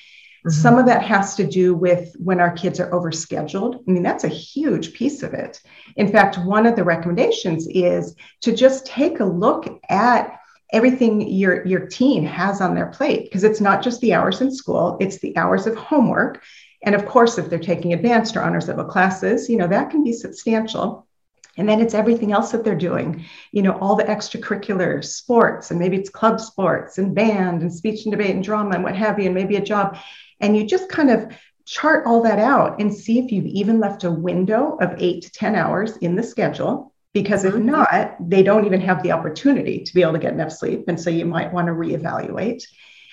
Mm-hmm. 0.47 0.51
Some 0.51 0.79
of 0.79 0.87
that 0.87 1.05
has 1.05 1.37
to 1.37 1.47
do 1.47 1.75
with 1.75 2.15
when 2.19 2.41
our 2.41 2.51
kids 2.51 2.81
are 2.81 2.91
overscheduled. 2.91 3.77
I 3.77 3.91
mean, 3.91 4.03
that's 4.03 4.25
a 4.25 4.29
huge 4.29 4.93
piece 4.93 5.23
of 5.23 5.35
it. 5.35 5.61
In 5.97 6.11
fact, 6.11 6.39
one 6.39 6.67
of 6.67 6.75
the 6.75 6.85
recommendations 6.85 7.69
is 7.69 8.17
to 8.41 8.53
just 8.55 8.85
take 8.85 9.21
a 9.21 9.25
look 9.25 9.81
at 9.89 10.39
everything 10.73 11.29
your, 11.29 11.65
your 11.67 11.87
teen 11.87 12.25
has 12.25 12.61
on 12.61 12.75
their 12.75 12.87
plate, 12.87 13.25
because 13.25 13.45
it's 13.45 13.61
not 13.61 13.83
just 13.83 14.01
the 14.01 14.15
hours 14.15 14.41
in 14.41 14.51
school, 14.51 14.97
it's 15.01 15.19
the 15.19 15.37
hours 15.37 15.67
of 15.67 15.77
homework. 15.77 16.43
And 16.83 16.95
of 16.95 17.07
course, 17.07 17.39
if 17.39 17.49
they're 17.49 17.59
taking 17.59 17.93
advanced 17.93 18.37
or 18.37 18.43
honors 18.43 18.67
level 18.67 18.87
classes, 18.87 19.49
you 19.49 19.57
know, 19.57 19.69
that 19.69 19.91
can 19.91 20.03
be 20.03 20.13
substantial. 20.13 21.07
And 21.57 21.69
then 21.69 21.81
it's 21.81 21.95
everything 21.95 22.33
else 22.33 22.53
that 22.53 22.65
they're 22.65 22.75
doing, 22.75 23.25
you 23.51 23.63
know, 23.63 23.79
all 23.79 23.95
the 23.95 24.05
extracurricular 24.05 25.05
sports, 25.05 25.71
and 25.71 25.79
maybe 25.79 25.97
it's 25.99 26.09
club 26.09 26.41
sports 26.41 26.99
and 26.99 27.15
band 27.15 27.63
and 27.63 27.73
speech 27.73 28.05
and 28.05 28.13
debate 28.13 28.35
and 28.35 28.43
drama 28.43 28.75
and 28.75 28.85
what 28.85 28.97
have 28.97 29.19
you, 29.19 29.27
and 29.27 29.35
maybe 29.35 29.57
a 29.57 29.63
job. 29.63 29.99
And 30.41 30.57
you 30.57 30.67
just 30.67 30.89
kind 30.89 31.11
of 31.11 31.33
chart 31.65 32.07
all 32.07 32.23
that 32.23 32.39
out 32.39 32.81
and 32.81 32.93
see 32.93 33.19
if 33.19 33.31
you've 33.31 33.47
even 33.47 33.81
left 33.81 34.05
a 34.05 34.11
window 34.11 34.77
of 34.81 34.95
eight 34.99 35.23
to 35.25 35.31
10 35.31 35.55
hours 35.55 35.97
in 35.99 36.17
the 36.17 36.23
schedule. 36.23 36.93
Because 37.13 37.45
if 37.45 37.53
mm-hmm. 37.55 37.67
not, 37.67 38.17
they 38.21 38.43
don't 38.43 38.65
even 38.65 38.81
have 38.81 39.03
the 39.03 39.13
opportunity 39.13 39.81
to 39.81 39.95
be 39.95 40.01
able 40.01 40.15
to 40.15 40.19
get 40.19 40.33
enough 40.33 40.53
sleep. 40.53 40.85
And 40.89 40.99
so 40.99 41.11
you 41.11 41.27
might 41.27 41.53
want 41.53 41.67
to 41.67 41.75
reevaluate. 41.75 42.65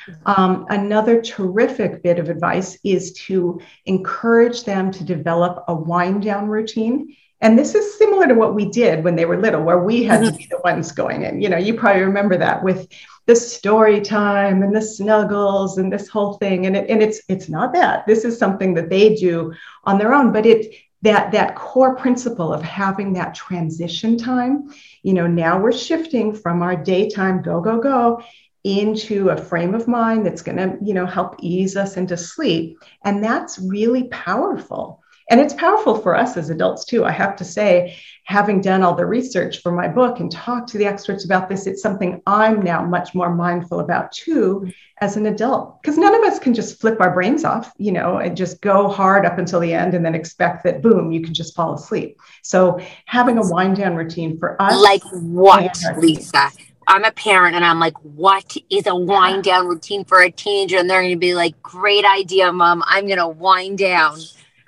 Mm-hmm. 0.08 0.42
Um, 0.42 0.66
another 0.70 1.22
terrific 1.22 2.02
bit 2.02 2.18
of 2.18 2.30
advice 2.30 2.78
is 2.86 3.14
to 3.28 3.60
encourage 3.86 4.64
them 4.64 4.92
to 4.92 5.04
develop 5.04 5.66
a 5.68 5.76
wind 5.76 6.24
down 6.24 6.48
routine. 6.48 7.16
And 7.42 7.58
this 7.58 7.74
is 7.74 7.98
similar 7.98 8.28
to 8.28 8.34
what 8.34 8.54
we 8.54 8.66
did 8.66 9.04
when 9.04 9.16
they 9.16 9.26
were 9.26 9.40
little, 9.40 9.64
where 9.64 9.82
we 9.84 10.04
had 10.04 10.20
to 10.22 10.28
mm-hmm. 10.28 10.38
be 10.38 10.48
the 10.50 10.60
ones 10.64 10.92
going 10.92 11.24
in. 11.24 11.42
You 11.42 11.50
know, 11.50 11.58
you 11.58 11.74
probably 11.74 12.02
remember 12.02 12.38
that 12.38 12.64
with 12.64 12.90
the 13.30 13.36
story 13.36 14.02
time 14.02 14.64
and 14.64 14.76
the 14.76 14.82
snuggles 14.82 15.78
and 15.78 15.94
this 15.94 16.08
whole 16.08 16.34
thing 16.34 16.66
and 16.66 16.76
it, 16.76 16.90
and 16.90 17.00
it's 17.00 17.22
it's 17.30 17.48
not 17.48 17.72
that 17.74 18.08
this 18.08 18.26
is 18.26 18.40
something 18.40 18.74
that 18.74 18.90
they 18.90 19.14
do 19.14 19.54
on 19.84 20.00
their 20.00 20.16
own 20.16 20.34
but 20.34 20.48
it 20.48 20.74
that 21.04 21.32
that 21.32 21.54
core 21.54 21.96
principle 21.96 22.52
of 22.52 22.64
having 22.64 23.14
that 23.14 23.36
transition 23.36 24.18
time 24.18 24.74
you 25.04 25.14
know 25.14 25.28
now 25.28 25.62
we're 25.62 25.72
shifting 25.72 26.34
from 26.34 26.64
our 26.64 26.76
daytime 26.76 27.40
go 27.44 27.62
go 27.62 27.80
go 27.80 28.20
into 28.64 29.30
a 29.30 29.38
frame 29.38 29.76
of 29.76 29.88
mind 29.88 30.26
that's 30.26 30.42
going 30.42 30.58
to 30.58 30.76
you 30.84 30.96
know 30.96 31.06
help 31.06 31.36
ease 31.40 31.78
us 31.78 31.98
into 31.98 32.18
sleep 32.18 32.80
and 33.04 33.24
that's 33.24 33.60
really 33.60 34.06
powerful 34.06 35.04
and 35.30 35.40
it's 35.40 35.54
powerful 35.54 35.96
for 35.96 36.16
us 36.16 36.38
as 36.38 36.50
adults 36.50 36.86
too. 36.86 37.06
I 37.06 37.12
have 37.12 37.36
to 37.38 37.46
say, 37.46 37.98
having 38.24 38.62
done 38.62 38.84
all 38.84 38.96
the 38.96 39.06
research 39.06 39.62
for 39.62 39.72
my 39.72 39.88
book 39.88 40.20
and 40.20 40.32
talked 40.32 40.70
to 40.70 40.78
the 40.78 40.86
experts 40.86 41.26
about 41.26 41.50
this, 41.50 41.68
it's 41.68 41.82
something 41.82 42.22
I'm 42.26 42.62
now 42.62 42.84
much 42.84 43.14
more 43.14 43.34
mindful 43.34 43.80
about 43.80 44.12
too 44.12 44.72
as 45.02 45.18
an 45.18 45.28
adult. 45.28 45.82
Because 45.82 45.98
none 45.98 46.16
of 46.16 46.24
us 46.24 46.40
can 46.40 46.54
just 46.54 46.80
flip 46.80 47.00
our 47.00 47.14
brains 47.14 47.46
off, 47.46 47.72
you 47.78 47.92
know, 47.92 48.18
and 48.18 48.36
just 48.36 48.62
go 48.62 48.88
hard 48.88 49.26
up 49.26 49.38
until 49.38 49.60
the 49.60 49.74
end 49.74 49.94
and 49.94 50.04
then 50.04 50.16
expect 50.16 50.64
that 50.64 50.82
boom, 50.82 51.12
you 51.12 51.22
can 51.22 51.34
just 51.34 51.56
fall 51.56 51.74
asleep. 51.74 52.18
So 52.44 52.80
having 53.06 53.38
a 53.38 53.48
wind 53.48 53.78
down 53.78 53.96
routine 53.96 54.38
for 54.38 54.60
us. 54.62 54.82
Like 54.82 55.04
what, 55.12 55.78
Lisa? 55.98 56.50
I'm 56.88 57.04
a 57.04 57.12
parent 57.12 57.56
and 57.56 57.64
I'm 57.64 57.80
like, 57.80 57.98
what 58.02 58.58
is 58.72 58.88
a 58.88 58.96
wind 58.96 59.44
down 59.44 59.68
routine 59.68 60.06
for 60.06 60.22
a 60.22 60.32
teenager? 60.32 60.78
And 60.78 60.90
they're 60.90 61.02
going 61.02 61.14
to 61.14 61.20
be 61.20 61.36
like, 61.36 61.62
great 61.62 62.04
idea, 62.04 62.52
mom. 62.52 62.84
I'm 62.88 63.06
going 63.06 63.20
to 63.20 63.28
wind 63.28 63.78
down. 63.78 64.18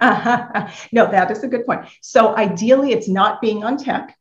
no, 0.92 1.12
that 1.12 1.30
is 1.30 1.44
a 1.44 1.48
good 1.48 1.66
point. 1.66 1.86
So 2.02 2.36
ideally, 2.36 2.92
it's 2.92 3.08
not 3.08 3.40
being 3.40 3.64
on 3.64 3.78
tech, 3.78 4.18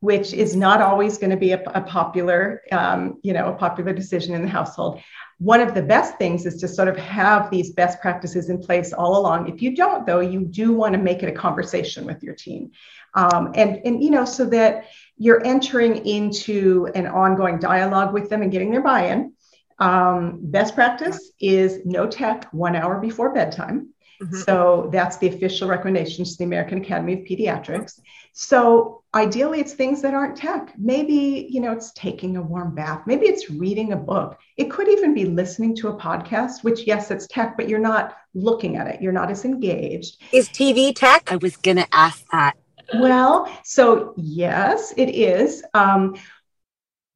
which 0.00 0.32
is 0.32 0.56
not 0.56 0.80
always 0.80 1.18
going 1.18 1.30
to 1.30 1.36
be 1.36 1.52
a, 1.52 1.62
a 1.74 1.82
popular, 1.82 2.62
um, 2.72 3.20
you 3.22 3.34
know, 3.34 3.48
a 3.48 3.54
popular 3.54 3.92
decision 3.92 4.34
in 4.34 4.40
the 4.40 4.48
household. 4.48 5.02
One 5.36 5.60
of 5.60 5.74
the 5.74 5.82
best 5.82 6.16
things 6.16 6.46
is 6.46 6.58
to 6.62 6.68
sort 6.68 6.88
of 6.88 6.96
have 6.96 7.50
these 7.50 7.72
best 7.72 8.00
practices 8.00 8.48
in 8.48 8.62
place 8.62 8.94
all 8.94 9.18
along. 9.18 9.48
If 9.48 9.60
you 9.60 9.76
don't, 9.76 10.06
though, 10.06 10.20
you 10.20 10.40
do 10.40 10.72
want 10.72 10.94
to 10.94 10.98
make 10.98 11.22
it 11.22 11.28
a 11.28 11.32
conversation 11.32 12.06
with 12.06 12.22
your 12.22 12.34
team, 12.34 12.70
um, 13.12 13.52
and 13.54 13.80
and 13.84 14.02
you 14.02 14.10
know, 14.10 14.24
so 14.24 14.46
that 14.46 14.86
you're 15.18 15.44
entering 15.46 16.06
into 16.06 16.88
an 16.94 17.06
ongoing 17.06 17.58
dialogue 17.58 18.14
with 18.14 18.30
them 18.30 18.40
and 18.40 18.50
getting 18.50 18.70
their 18.70 18.82
buy-in. 18.82 19.34
Um, 19.78 20.38
best 20.42 20.74
practice 20.74 21.32
is 21.40 21.80
no 21.84 22.06
tech 22.06 22.46
one 22.52 22.76
hour 22.76 22.98
before 23.00 23.34
bedtime 23.34 23.90
Mm-hmm. 24.20 24.36
So 24.36 24.90
that's 24.92 25.16
the 25.16 25.28
official 25.28 25.68
recommendations 25.68 26.32
to 26.32 26.38
the 26.38 26.44
American 26.44 26.78
Academy 26.78 27.14
of 27.14 27.20
Pediatrics. 27.20 28.00
So 28.32 29.02
ideally 29.14 29.60
it's 29.60 29.72
things 29.72 30.02
that 30.02 30.14
aren't 30.14 30.36
tech. 30.36 30.74
Maybe, 30.78 31.46
you 31.50 31.60
know, 31.60 31.72
it's 31.72 31.92
taking 31.92 32.36
a 32.36 32.42
warm 32.42 32.74
bath. 32.74 33.02
Maybe 33.06 33.26
it's 33.26 33.50
reading 33.50 33.92
a 33.92 33.96
book. 33.96 34.38
It 34.56 34.70
could 34.70 34.88
even 34.88 35.14
be 35.14 35.24
listening 35.24 35.74
to 35.76 35.88
a 35.88 35.96
podcast, 35.96 36.62
which 36.62 36.86
yes, 36.86 37.10
it's 37.10 37.26
tech, 37.26 37.56
but 37.56 37.68
you're 37.68 37.78
not 37.78 38.16
looking 38.34 38.76
at 38.76 38.86
it. 38.86 39.00
You're 39.00 39.12
not 39.12 39.30
as 39.30 39.44
engaged. 39.44 40.22
Is 40.32 40.48
TV 40.48 40.94
tech? 40.94 41.32
I 41.32 41.36
was 41.36 41.56
going 41.56 41.78
to 41.78 41.86
ask 41.92 42.24
that. 42.30 42.54
Well, 42.94 43.50
so 43.64 44.14
yes, 44.16 44.92
it 44.96 45.08
is. 45.08 45.64
Um, 45.74 46.16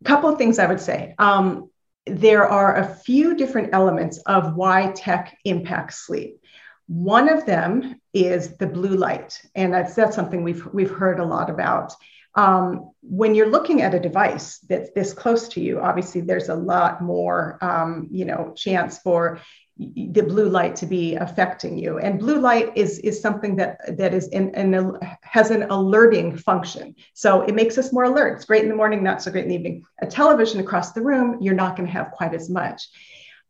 a 0.01 0.05
couple 0.05 0.31
of 0.31 0.39
things 0.39 0.59
I 0.59 0.67
would 0.67 0.81
say. 0.81 1.15
Um, 1.19 1.71
there 2.07 2.47
are 2.47 2.77
a 2.77 2.95
few 2.95 3.35
different 3.35 3.71
elements 3.73 4.19
of 4.19 4.55
why 4.55 4.93
tech 4.95 5.39
impacts 5.45 6.07
sleep. 6.07 6.41
One 6.87 7.29
of 7.29 7.47
them 7.47 8.01
is 8.13 8.57
the 8.57 8.67
blue 8.67 8.97
light, 8.97 9.41
and 9.55 9.73
that's 9.73 9.95
that's 9.95 10.17
something 10.17 10.43
we've 10.43 10.67
we've 10.73 10.91
heard 10.91 11.19
a 11.19 11.25
lot 11.25 11.51
about. 11.51 11.95
Um, 12.37 12.91
when 13.01 13.35
you're 13.35 13.51
looking 13.51 13.83
at 13.83 13.95
a 13.95 14.01
device 14.01 14.59
that's 14.59 14.91
this 14.91 15.13
close 15.13 15.49
to 15.51 15.61
you, 15.61 15.81
obviously 15.81 16.21
there's 16.21 16.49
a 16.49 16.55
lot 16.55 17.01
more, 17.01 17.59
um, 17.63 18.09
you 18.11 18.25
know, 18.25 18.53
chance 18.57 18.99
for 18.99 19.41
the 19.77 20.23
blue 20.23 20.49
light 20.49 20.77
to 20.77 20.87
be 20.87 21.17
affecting 21.17 21.77
you. 21.77 21.99
And 21.99 22.19
blue 22.19 22.39
light 22.39 22.77
is 22.77 22.99
is 23.01 23.21
something 23.21 23.57
that 23.57 23.97
that 23.99 24.15
is 24.15 24.29
in, 24.29 24.55
in 24.55 24.99
has 25.23 25.51
an 25.51 25.65
alerting 25.65 26.37
function. 26.37 26.95
So 27.13 27.43
it 27.43 27.55
makes 27.55 27.77
us 27.79 27.93
more 27.93 28.05
alert. 28.05 28.37
It's 28.37 28.45
great 28.45 28.63
in 28.63 28.69
the 28.69 28.77
morning 28.77 29.03
not 29.03 29.23
so 29.23 29.33
great 29.33 29.45
in 29.45 29.51
the 29.51 29.57
evening. 29.57 29.85
A 30.01 30.07
television 30.07 30.61
across 30.61 30.93
the 30.93 31.03
room 31.03 31.39
you're 31.41 31.55
not 31.55 31.77
going 31.77 31.87
to 31.87 31.93
have 31.93 32.13
quite 32.13 32.35
as 32.35 32.49
much. 32.49 32.89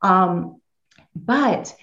Um, 0.01 0.61
but 1.15 1.75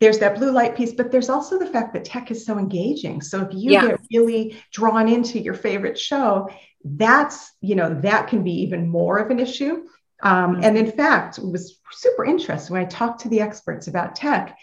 there's 0.00 0.18
that 0.18 0.36
blue 0.36 0.50
light 0.50 0.76
piece 0.76 0.92
but 0.92 1.10
there's 1.10 1.30
also 1.30 1.58
the 1.58 1.66
fact 1.66 1.92
that 1.92 2.04
tech 2.04 2.30
is 2.30 2.44
so 2.44 2.58
engaging 2.58 3.20
so 3.20 3.42
if 3.42 3.48
you 3.52 3.72
yeah. 3.72 3.86
get 3.86 4.00
really 4.12 4.56
drawn 4.72 5.08
into 5.08 5.38
your 5.38 5.54
favorite 5.54 5.98
show 5.98 6.48
that's 6.84 7.52
you 7.60 7.74
know 7.74 8.00
that 8.00 8.28
can 8.28 8.44
be 8.44 8.52
even 8.62 8.88
more 8.88 9.18
of 9.18 9.30
an 9.30 9.38
issue 9.38 9.82
um, 10.22 10.54
mm-hmm. 10.54 10.64
and 10.64 10.78
in 10.78 10.92
fact, 10.92 11.38
it 11.38 11.44
was 11.44 11.78
super 11.92 12.24
interesting 12.24 12.74
when 12.74 12.82
I 12.82 12.88
talked 12.88 13.20
to 13.22 13.28
the 13.28 13.40
experts 13.40 13.86
about 13.86 14.16
tech. 14.16 14.56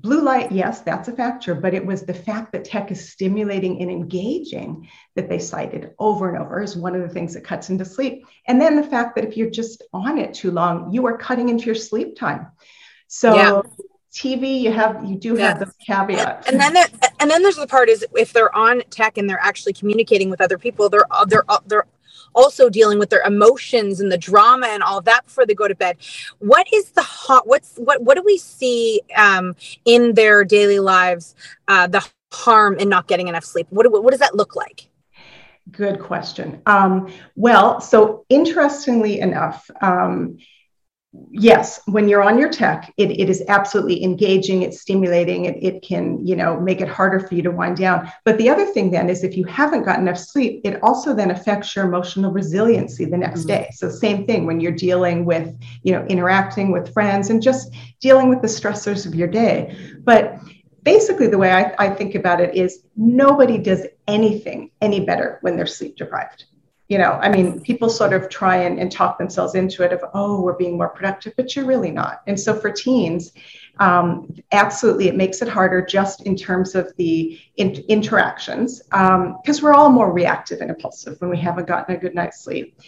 Blue 0.00 0.22
light, 0.22 0.52
yes, 0.52 0.80
that's 0.80 1.08
a 1.08 1.12
factor, 1.12 1.54
but 1.54 1.72
it 1.72 1.84
was 1.84 2.02
the 2.02 2.12
fact 2.12 2.52
that 2.52 2.64
tech 2.64 2.90
is 2.90 3.10
stimulating 3.10 3.80
and 3.80 3.90
engaging 3.90 4.88
that 5.14 5.28
they 5.28 5.38
cited 5.38 5.92
over 5.98 6.28
and 6.28 6.42
over 6.42 6.60
as 6.60 6.76
one 6.76 6.94
of 6.94 7.00
the 7.00 7.08
things 7.08 7.34
that 7.34 7.44
cuts 7.44 7.70
into 7.70 7.84
sleep. 7.84 8.26
And 8.46 8.60
then 8.60 8.76
the 8.76 8.82
fact 8.82 9.14
that 9.14 9.24
if 9.24 9.36
you're 9.36 9.50
just 9.50 9.82
on 9.94 10.18
it 10.18 10.34
too 10.34 10.50
long, 10.50 10.92
you 10.92 11.06
are 11.06 11.16
cutting 11.16 11.48
into 11.48 11.66
your 11.66 11.74
sleep 11.74 12.16
time. 12.16 12.48
So 13.06 13.34
yeah. 13.34 13.62
TV, 14.14 14.60
you 14.60 14.70
have 14.70 15.04
you 15.04 15.16
do 15.16 15.34
have 15.34 15.58
the 15.58 15.72
caveats. 15.84 16.48
And 16.48 16.60
then 16.60 16.72
there, 16.72 16.86
and 17.18 17.28
then 17.28 17.42
there's 17.42 17.56
the 17.56 17.66
part 17.66 17.88
is 17.88 18.06
if 18.14 18.32
they're 18.32 18.54
on 18.54 18.82
tech 18.90 19.18
and 19.18 19.28
they're 19.28 19.40
actually 19.42 19.72
communicating 19.72 20.30
with 20.30 20.40
other 20.40 20.56
people, 20.56 20.88
they're 20.88 21.06
they're 21.26 21.44
they're 21.66 21.86
also 22.32 22.68
dealing 22.70 22.98
with 22.98 23.10
their 23.10 23.22
emotions 23.22 24.00
and 24.00 24.10
the 24.12 24.18
drama 24.18 24.68
and 24.68 24.82
all 24.82 25.00
that 25.00 25.24
before 25.24 25.46
they 25.46 25.54
go 25.54 25.66
to 25.66 25.74
bed. 25.74 25.96
What 26.38 26.66
is 26.72 26.90
the 26.90 27.02
hot? 27.02 27.48
What's 27.48 27.76
what? 27.76 28.02
What 28.02 28.16
do 28.16 28.22
we 28.24 28.38
see 28.38 29.00
um, 29.16 29.56
in 29.84 30.14
their 30.14 30.44
daily 30.44 30.78
lives? 30.78 31.34
Uh, 31.66 31.88
the 31.88 32.06
harm 32.32 32.78
in 32.78 32.88
not 32.88 33.08
getting 33.08 33.26
enough 33.26 33.44
sleep. 33.44 33.66
What 33.70 33.90
what 33.90 34.12
does 34.12 34.20
that 34.20 34.36
look 34.36 34.54
like? 34.54 34.88
Good 35.70 35.98
question. 35.98 36.62
Um, 36.66 37.10
well, 37.36 37.80
so 37.80 38.26
interestingly 38.28 39.18
enough, 39.20 39.68
um, 39.80 40.36
yes 41.30 41.80
when 41.86 42.08
you're 42.08 42.22
on 42.22 42.38
your 42.38 42.48
tech 42.48 42.92
it, 42.96 43.10
it 43.10 43.28
is 43.28 43.42
absolutely 43.48 44.02
engaging 44.02 44.62
it's 44.62 44.80
stimulating 44.80 45.44
it, 45.44 45.56
it 45.62 45.82
can 45.82 46.24
you 46.26 46.34
know 46.34 46.58
make 46.60 46.80
it 46.80 46.88
harder 46.88 47.20
for 47.20 47.34
you 47.34 47.42
to 47.42 47.50
wind 47.50 47.76
down. 47.76 48.10
But 48.24 48.38
the 48.38 48.48
other 48.48 48.66
thing 48.66 48.90
then 48.90 49.08
is 49.08 49.22
if 49.22 49.36
you 49.36 49.44
haven't 49.44 49.84
got 49.84 49.98
enough 49.98 50.18
sleep 50.18 50.60
it 50.64 50.82
also 50.82 51.14
then 51.14 51.30
affects 51.30 51.74
your 51.76 51.86
emotional 51.86 52.32
resiliency 52.32 53.04
the 53.04 53.16
next 53.16 53.40
mm-hmm. 53.40 53.48
day. 53.48 53.70
So 53.72 53.90
same 53.90 54.26
thing 54.26 54.46
when 54.46 54.60
you're 54.60 54.72
dealing 54.72 55.24
with 55.24 55.56
you 55.82 55.92
know 55.92 56.04
interacting 56.06 56.72
with 56.72 56.92
friends 56.92 57.30
and 57.30 57.42
just 57.42 57.72
dealing 58.00 58.28
with 58.28 58.42
the 58.42 58.48
stressors 58.48 59.06
of 59.06 59.14
your 59.14 59.28
day. 59.28 59.76
But 60.00 60.38
basically 60.82 61.28
the 61.28 61.38
way 61.38 61.52
I, 61.52 61.74
I 61.78 61.90
think 61.90 62.14
about 62.14 62.40
it 62.40 62.54
is 62.54 62.82
nobody 62.96 63.58
does 63.58 63.86
anything 64.08 64.70
any 64.80 65.04
better 65.04 65.38
when 65.42 65.56
they're 65.56 65.66
sleep 65.66 65.96
deprived 65.96 66.44
you 66.94 66.98
know 66.98 67.18
i 67.22 67.28
mean 67.28 67.60
people 67.60 67.88
sort 67.88 68.12
of 68.12 68.28
try 68.28 68.56
and, 68.56 68.78
and 68.78 68.92
talk 68.92 69.18
themselves 69.18 69.56
into 69.56 69.82
it 69.82 69.92
of 69.92 70.00
oh 70.14 70.40
we're 70.40 70.60
being 70.64 70.76
more 70.76 70.90
productive 70.90 71.32
but 71.36 71.56
you're 71.56 71.64
really 71.64 71.90
not. 71.90 72.22
And 72.28 72.38
so 72.38 72.54
for 72.54 72.70
teens 72.70 73.32
um, 73.80 74.32
absolutely 74.52 75.08
it 75.08 75.16
makes 75.16 75.42
it 75.42 75.48
harder 75.48 75.84
just 75.84 76.24
in 76.24 76.36
terms 76.36 76.76
of 76.76 76.94
the 76.96 77.40
in- 77.56 77.84
interactions 77.88 78.80
because 78.80 79.58
um, 79.58 79.64
we're 79.64 79.74
all 79.74 79.90
more 79.90 80.12
reactive 80.12 80.60
and 80.60 80.70
impulsive 80.70 81.20
when 81.20 81.30
we 81.30 81.36
haven't 81.36 81.66
gotten 81.66 81.96
a 81.96 81.98
good 81.98 82.14
night's 82.14 82.44
sleep. 82.44 82.78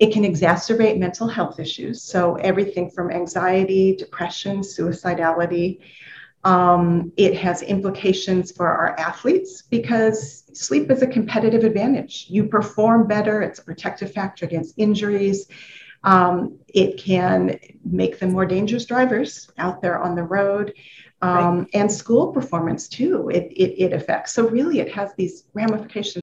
It 0.00 0.12
can 0.12 0.24
exacerbate 0.24 0.98
mental 0.98 1.28
health 1.28 1.60
issues 1.60 2.02
so 2.02 2.34
everything 2.50 2.90
from 2.90 3.12
anxiety 3.12 3.94
depression 3.94 4.62
suicidality 4.62 5.78
um, 6.44 7.12
it 7.16 7.36
has 7.36 7.62
implications 7.62 8.52
for 8.52 8.66
our 8.66 8.98
athletes 8.98 9.62
because 9.62 10.44
sleep 10.54 10.90
is 10.90 11.02
a 11.02 11.06
competitive 11.06 11.64
advantage. 11.64 12.26
You 12.28 12.44
perform 12.44 13.06
better, 13.06 13.42
it's 13.42 13.58
a 13.58 13.64
protective 13.64 14.12
factor 14.12 14.44
against 14.46 14.74
injuries. 14.78 15.46
Um, 16.04 16.58
it 16.68 16.98
can 16.98 17.58
make 17.84 18.18
them 18.18 18.32
more 18.32 18.46
dangerous 18.46 18.84
drivers 18.84 19.50
out 19.58 19.82
there 19.82 20.00
on 20.00 20.14
the 20.14 20.22
road. 20.22 20.74
Um, 21.20 21.60
right. 21.60 21.68
And 21.74 21.90
school 21.90 22.32
performance 22.32 22.88
too, 22.88 23.28
it, 23.30 23.52
it, 23.52 23.82
it 23.82 23.92
affects. 23.92 24.32
So, 24.32 24.48
really, 24.48 24.78
it 24.78 24.92
has 24.92 25.10
these 25.16 25.44
ramifications. 25.54 26.22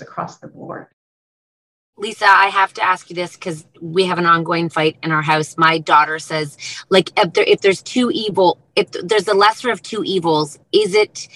across 0.00 0.38
the 0.38 0.48
board. 0.48 0.86
Lisa, 1.96 2.26
I 2.26 2.46
have 2.46 2.72
to 2.74 2.82
ask 2.82 3.10
you 3.10 3.16
this 3.16 3.34
because 3.34 3.66
we 3.80 4.04
have 4.04 4.18
an 4.18 4.26
ongoing 4.26 4.68
fight 4.68 4.96
in 5.02 5.10
our 5.10 5.22
house. 5.22 5.56
My 5.58 5.78
daughter 5.78 6.18
says, 6.20 6.56
like, 6.90 7.10
if, 7.18 7.32
there, 7.32 7.44
if 7.44 7.60
there's 7.60 7.82
two 7.82 8.10
evil, 8.12 8.58
if 8.76 8.90
there's 8.92 9.24
the 9.24 9.34
lesser 9.34 9.70
of 9.70 9.82
two 9.82 10.04
evils, 10.04 10.60
is 10.72 10.94
it 10.94 11.26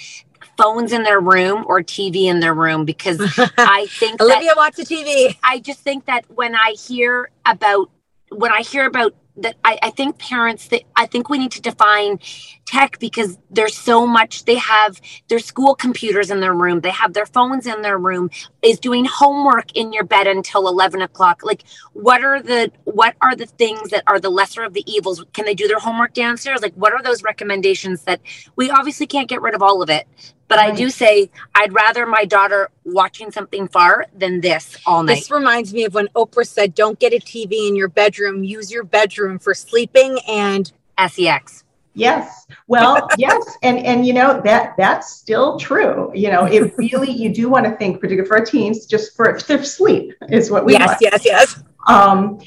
phones 0.57 0.93
in 0.93 1.03
their 1.03 1.19
room 1.19 1.65
or 1.67 1.83
TV 1.83 2.27
in 2.27 2.39
their 2.39 2.55
room? 2.55 2.85
Because 2.85 3.21
I 3.59 3.87
think 3.91 4.21
Olivia 4.21 4.51
that, 4.51 4.57
watch 4.57 4.77
the 4.77 4.85
TV. 4.85 5.37
I 5.43 5.59
just 5.59 5.81
think 5.81 6.05
that 6.07 6.31
when 6.31 6.55
I 6.55 6.77
hear 6.79 7.31
about 7.45 7.91
when 8.31 8.53
I 8.53 8.63
hear 8.63 8.87
about 8.87 9.15
that 9.37 9.57
I, 9.65 9.79
I, 9.83 9.91
think 9.91 10.19
parents 10.19 10.69
that 10.69 10.83
I 10.95 11.07
think 11.07 11.29
we 11.29 11.39
need 11.39 11.53
to 11.53 11.63
define 11.63 12.19
tech 12.67 12.99
because 12.99 13.39
there's 13.51 13.77
so 13.77 14.07
much 14.07 14.45
they 14.45 14.57
have 14.57 15.01
their 15.29 15.39
school 15.39 15.75
computers 15.75 16.31
in 16.31 16.41
their 16.41 16.55
room, 16.55 16.81
they 16.81 16.91
have 16.91 17.15
their 17.15 17.27
phones 17.27 17.67
in 17.67 17.83
their 17.83 17.99
room, 17.99 18.31
is 18.63 18.79
doing 18.79 19.05
homework 19.05 19.75
in 19.75 19.93
your 19.93 20.05
bed 20.05 20.27
until 20.27 20.69
eleven 20.69 21.01
o'clock. 21.01 21.41
Like 21.43 21.65
what 21.93 22.23
are 22.23 22.43
the 22.43 22.71
what 22.85 23.17
are 23.23 23.35
the 23.35 23.47
things 23.47 23.91
that 23.91 24.05
are 24.07 24.21
the 24.21 24.31
lesser 24.31 24.63
of 24.63 24.75
the 24.75 24.85
evils? 24.91 25.25
Can 25.33 25.47
they 25.47 25.55
do 25.55 25.67
their 25.67 25.79
homework 25.79 26.13
downstairs? 26.13 26.61
Like 26.61 26.75
what 26.75 26.93
are 26.93 27.03
those 27.03 27.23
recommendations 27.23 28.03
that 28.03 28.21
we 28.57 28.71
obviously 28.71 29.07
can't 29.07 29.29
get 29.29 29.41
rid 29.41 29.55
of 29.55 29.63
all 29.63 29.83
of 29.83 29.89
it, 29.89 30.07
but. 30.57 30.59
I 30.59 30.71
do 30.73 30.91
say 30.91 31.31
I'd 31.55 31.73
rather 31.73 32.07
my 32.07 32.25
daughter 32.25 32.71
watching 32.85 33.31
something 33.31 33.69
far 33.69 34.07
than 34.15 34.41
this 34.41 34.77
all 34.87 35.03
night. 35.03 35.17
This 35.17 35.31
reminds 35.31 35.73
me 35.73 35.85
of 35.85 35.95
when 35.95 36.09
Oprah 36.15 36.47
said, 36.47 36.75
"Don't 36.75 36.99
get 36.99 37.13
a 37.13 37.19
TV 37.19 37.69
in 37.69 37.77
your 37.77 37.89
bedroom. 37.89 38.45
Use 38.45 38.71
your 38.71 38.85
bedroom 38.85 39.39
for 39.39 39.55
sleeping 39.55 40.19
and 40.29 40.73
sex." 41.09 41.65
Yes. 41.95 42.47
Well, 42.69 43.09
yes, 43.19 43.57
and 43.63 43.79
and 43.79 44.07
you 44.07 44.13
know 44.13 44.41
that 44.45 44.75
that's 44.77 45.13
still 45.15 45.59
true. 45.59 46.11
You 46.15 46.31
know, 46.31 46.45
it 46.45 46.75
really 46.79 47.11
you 47.11 47.33
do 47.33 47.49
want 47.49 47.67
to 47.67 47.73
think, 47.73 48.01
particularly 48.01 48.29
for 48.29 48.39
our 48.39 48.45
teens, 48.45 48.87
just 48.87 49.15
for 49.17 49.39
their 49.47 49.65
sleep 49.65 50.15
is 50.31 50.51
what 50.51 50.65
we 50.65 50.73
yes, 50.73 50.87
want. 50.87 50.99
Yes, 51.01 51.25
yes, 51.25 51.57
yes. 51.57 51.65
Um, 51.89 52.41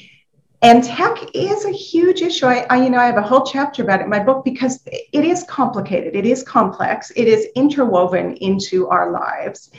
and 0.62 0.82
tech 0.82 1.18
is 1.34 1.64
a 1.64 1.70
huge 1.70 2.22
issue. 2.22 2.46
I, 2.46 2.66
I, 2.70 2.82
you 2.82 2.90
know, 2.90 2.98
I 2.98 3.06
have 3.06 3.16
a 3.16 3.22
whole 3.22 3.44
chapter 3.44 3.82
about 3.82 4.00
it 4.00 4.04
in 4.04 4.10
my 4.10 4.22
book 4.22 4.44
because 4.44 4.80
it 4.86 5.24
is 5.24 5.44
complicated. 5.44 6.14
It 6.14 6.26
is 6.26 6.42
complex. 6.42 7.10
It 7.14 7.28
is 7.28 7.46
interwoven 7.54 8.36
into 8.36 8.88
our 8.88 9.12
lives. 9.12 9.70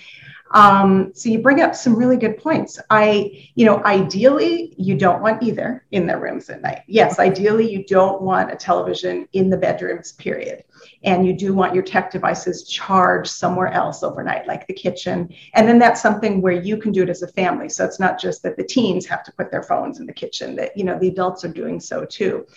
Um, 0.52 1.12
so 1.14 1.30
you 1.30 1.40
bring 1.40 1.62
up 1.62 1.76
some 1.76 1.96
really 1.96 2.18
good 2.18 2.38
points. 2.38 2.80
I, 2.90 3.50
you 3.56 3.66
know, 3.66 3.84
ideally 3.84 4.74
you 4.78 4.96
don't 4.96 5.22
want 5.22 5.44
either 5.44 5.86
in 5.92 6.08
their 6.08 6.20
rooms 6.20 6.50
at 6.50 6.62
night. 6.62 6.84
Yes, 6.88 7.20
ideally 7.20 7.70
you 7.70 7.84
don't 7.86 8.22
want 8.22 8.52
a 8.52 8.56
television 8.56 9.28
in 9.34 9.50
the 9.50 9.58
bedrooms, 9.58 10.14
period. 10.14 10.64
And 11.04 11.26
you 11.26 11.34
do 11.34 11.54
want 11.54 11.74
your 11.74 11.84
tech 11.84 12.12
devices 12.12 12.64
charged 12.64 13.30
somewhere 13.30 13.72
else 13.72 14.04
overnight, 14.04 14.48
like 14.48 14.66
the 14.66 14.74
kitchen. 14.74 15.34
And 15.54 15.68
then 15.68 15.78
that's 15.78 16.02
something 16.02 16.42
where 16.42 16.54
you 16.54 16.78
can 16.78 16.92
do 16.92 17.04
it 17.04 17.10
as 17.10 17.22
a 17.22 17.28
family. 17.28 17.70
So 17.70 17.86
it's 17.86 18.00
not 18.00 18.20
just 18.20 18.42
that 18.44 18.58
the 18.58 18.64
teens 18.64 19.06
have 19.06 19.24
to 19.24 19.32
put 19.32 19.52
their 19.52 19.64
phones 19.64 20.00
in 20.00 20.06
the 20.06 20.14
kitchen, 20.14 20.56
that, 20.56 20.76
you 20.76 20.84
know, 20.84 20.98
the 20.98 21.10
adults 21.10 21.46
are 21.46 21.54
doing 21.54 21.80
so 21.80 22.04
too. 22.04 22.48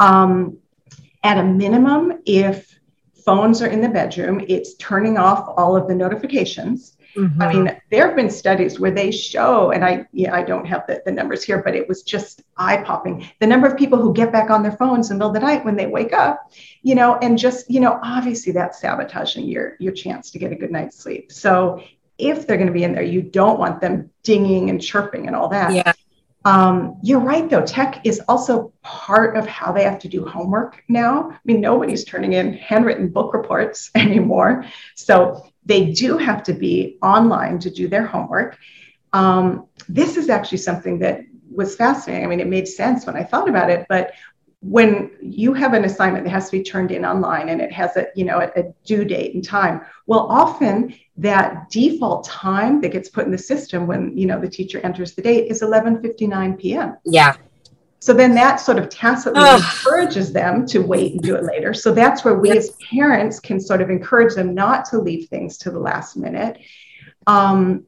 Um, 0.00 0.58
at 1.24 1.38
a 1.38 1.44
minimum, 1.44 2.20
if 2.26 2.78
phones 3.24 3.62
are 3.62 3.68
in 3.68 3.80
the 3.80 3.88
bedroom, 3.88 4.44
it's 4.48 4.74
turning 4.74 5.16
off 5.16 5.54
all 5.56 5.76
of 5.76 5.88
the 5.88 5.94
notifications 5.94 6.97
Mm-hmm. 7.18 7.42
I 7.42 7.52
mean, 7.52 7.80
there 7.90 8.06
have 8.06 8.14
been 8.14 8.30
studies 8.30 8.78
where 8.78 8.92
they 8.92 9.10
show, 9.10 9.72
and 9.72 9.84
I 9.84 10.06
yeah, 10.12 10.34
I 10.34 10.42
don't 10.42 10.64
have 10.66 10.86
the, 10.86 11.02
the 11.04 11.10
numbers 11.10 11.42
here, 11.42 11.60
but 11.62 11.74
it 11.74 11.88
was 11.88 12.04
just 12.04 12.42
eye 12.56 12.82
popping. 12.84 13.28
The 13.40 13.46
number 13.46 13.66
of 13.66 13.76
people 13.76 13.98
who 14.00 14.14
get 14.14 14.30
back 14.30 14.50
on 14.50 14.62
their 14.62 14.72
phones 14.72 15.10
in 15.10 15.16
the 15.16 15.18
middle 15.18 15.34
of 15.34 15.34
the 15.34 15.46
night 15.46 15.64
when 15.64 15.76
they 15.76 15.86
wake 15.86 16.12
up, 16.12 16.52
you 16.82 16.94
know, 16.94 17.16
and 17.16 17.36
just, 17.36 17.68
you 17.68 17.80
know, 17.80 17.98
obviously 18.04 18.52
that's 18.52 18.80
sabotaging 18.80 19.46
your 19.46 19.76
your 19.80 19.92
chance 19.92 20.30
to 20.30 20.38
get 20.38 20.52
a 20.52 20.56
good 20.56 20.70
night's 20.70 20.96
sleep. 20.96 21.32
So 21.32 21.82
if 22.18 22.46
they're 22.46 22.56
going 22.56 22.68
to 22.68 22.72
be 22.72 22.84
in 22.84 22.92
there, 22.92 23.02
you 23.02 23.22
don't 23.22 23.58
want 23.58 23.80
them 23.80 24.10
dinging 24.22 24.70
and 24.70 24.80
chirping 24.80 25.26
and 25.26 25.34
all 25.34 25.48
that. 25.48 25.72
Yeah. 25.74 25.92
Um, 26.44 26.98
you're 27.02 27.20
right, 27.20 27.48
though. 27.50 27.64
Tech 27.64 28.00
is 28.06 28.20
also 28.28 28.72
part 28.82 29.36
of 29.36 29.46
how 29.46 29.72
they 29.72 29.82
have 29.82 29.98
to 30.00 30.08
do 30.08 30.24
homework 30.24 30.82
now. 30.88 31.30
I 31.30 31.38
mean, 31.44 31.60
nobody's 31.60 32.04
turning 32.04 32.32
in 32.32 32.54
handwritten 32.54 33.08
book 33.08 33.34
reports 33.34 33.90
anymore. 33.94 34.64
So 34.94 35.44
they 35.68 35.92
do 35.92 36.16
have 36.16 36.42
to 36.42 36.54
be 36.54 36.98
online 37.02 37.58
to 37.60 37.70
do 37.70 37.88
their 37.88 38.06
homework. 38.06 38.58
Um, 39.12 39.68
this 39.88 40.16
is 40.16 40.28
actually 40.30 40.58
something 40.58 40.98
that 41.00 41.20
was 41.50 41.76
fascinating. 41.76 42.24
I 42.24 42.28
mean, 42.28 42.40
it 42.40 42.48
made 42.48 42.66
sense 42.66 43.06
when 43.06 43.16
I 43.16 43.22
thought 43.22 43.48
about 43.48 43.70
it, 43.70 43.86
but 43.88 44.12
when 44.60 45.10
you 45.20 45.52
have 45.52 45.74
an 45.74 45.84
assignment 45.84 46.24
that 46.24 46.30
has 46.30 46.46
to 46.46 46.52
be 46.52 46.64
turned 46.64 46.90
in 46.90 47.04
online 47.04 47.50
and 47.50 47.60
it 47.60 47.70
has 47.70 47.96
a 47.96 48.08
you 48.16 48.24
know 48.24 48.40
a, 48.40 48.60
a, 48.60 48.64
due 48.84 49.04
date 49.04 49.32
and 49.34 49.44
time 49.44 49.80
well 50.06 50.26
often 50.28 50.92
that 51.16 51.70
default 51.70 52.24
time 52.24 52.80
that 52.80 52.88
gets 52.88 53.08
put 53.08 53.24
in 53.24 53.30
the 53.30 53.38
system 53.38 53.86
when 53.86 54.18
you 54.18 54.26
know 54.26 54.40
the 54.40 54.48
teacher 54.48 54.80
enters 54.82 55.14
the 55.14 55.22
date 55.22 55.48
is 55.48 55.62
11:59 55.62 56.58
p.m. 56.58 56.96
Yeah. 57.04 57.36
So 58.00 58.12
then 58.12 58.34
that 58.34 58.56
sort 58.56 58.78
of 58.78 58.88
tacitly 58.88 59.40
Ugh. 59.42 59.60
encourages 59.60 60.32
them 60.32 60.66
to 60.66 60.80
wait 60.80 61.12
and 61.12 61.22
do 61.22 61.34
it 61.34 61.44
later. 61.44 61.74
So 61.74 61.92
that's 61.92 62.24
where 62.24 62.34
we 62.34 62.48
yes. 62.48 62.68
as 62.68 62.76
parents 62.90 63.40
can 63.40 63.60
sort 63.60 63.80
of 63.80 63.90
encourage 63.90 64.34
them 64.34 64.54
not 64.54 64.84
to 64.86 64.98
leave 64.98 65.28
things 65.28 65.58
to 65.58 65.70
the 65.70 65.80
last 65.80 66.16
minute. 66.16 66.58
Um, 67.26 67.84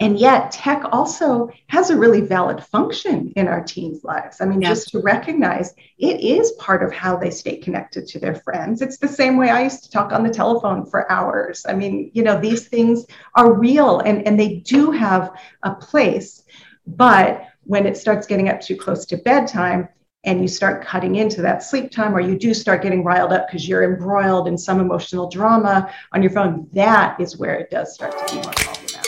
and 0.00 0.16
yet, 0.16 0.52
tech 0.52 0.84
also 0.92 1.50
has 1.66 1.90
a 1.90 1.96
really 1.96 2.20
valid 2.20 2.62
function 2.62 3.32
in 3.34 3.48
our 3.48 3.64
teens' 3.64 4.04
lives. 4.04 4.40
I 4.40 4.44
mean, 4.44 4.60
yes. 4.60 4.70
just 4.70 4.88
to 4.90 5.00
recognize 5.00 5.74
it 5.98 6.20
is 6.20 6.52
part 6.52 6.84
of 6.84 6.92
how 6.92 7.16
they 7.16 7.30
stay 7.30 7.56
connected 7.56 8.06
to 8.08 8.20
their 8.20 8.36
friends. 8.36 8.80
It's 8.80 8.98
the 8.98 9.08
same 9.08 9.36
way 9.36 9.50
I 9.50 9.64
used 9.64 9.82
to 9.84 9.90
talk 9.90 10.12
on 10.12 10.22
the 10.22 10.30
telephone 10.30 10.86
for 10.86 11.10
hours. 11.10 11.66
I 11.68 11.74
mean, 11.74 12.12
you 12.14 12.22
know, 12.22 12.38
these 12.40 12.68
things 12.68 13.06
are 13.34 13.52
real 13.52 13.98
and, 13.98 14.24
and 14.24 14.38
they 14.38 14.58
do 14.58 14.92
have 14.92 15.32
a 15.64 15.74
place. 15.74 16.44
But 16.86 17.44
when 17.68 17.86
it 17.86 17.98
starts 17.98 18.26
getting 18.26 18.48
up 18.48 18.62
too 18.62 18.74
close 18.74 19.04
to 19.04 19.18
bedtime 19.18 19.86
and 20.24 20.40
you 20.40 20.48
start 20.48 20.82
cutting 20.82 21.16
into 21.16 21.42
that 21.42 21.62
sleep 21.62 21.90
time 21.90 22.16
or 22.16 22.20
you 22.20 22.36
do 22.36 22.54
start 22.54 22.82
getting 22.82 23.04
riled 23.04 23.30
up 23.30 23.46
because 23.46 23.68
you're 23.68 23.84
embroiled 23.84 24.48
in 24.48 24.56
some 24.56 24.80
emotional 24.80 25.28
drama 25.28 25.92
on 26.12 26.22
your 26.22 26.32
phone, 26.32 26.66
that 26.72 27.20
is 27.20 27.36
where 27.36 27.54
it 27.54 27.70
does 27.70 27.92
start 27.92 28.12
to 28.12 28.34
be 28.34 28.40
more 28.40 28.52
problematic. 28.54 28.98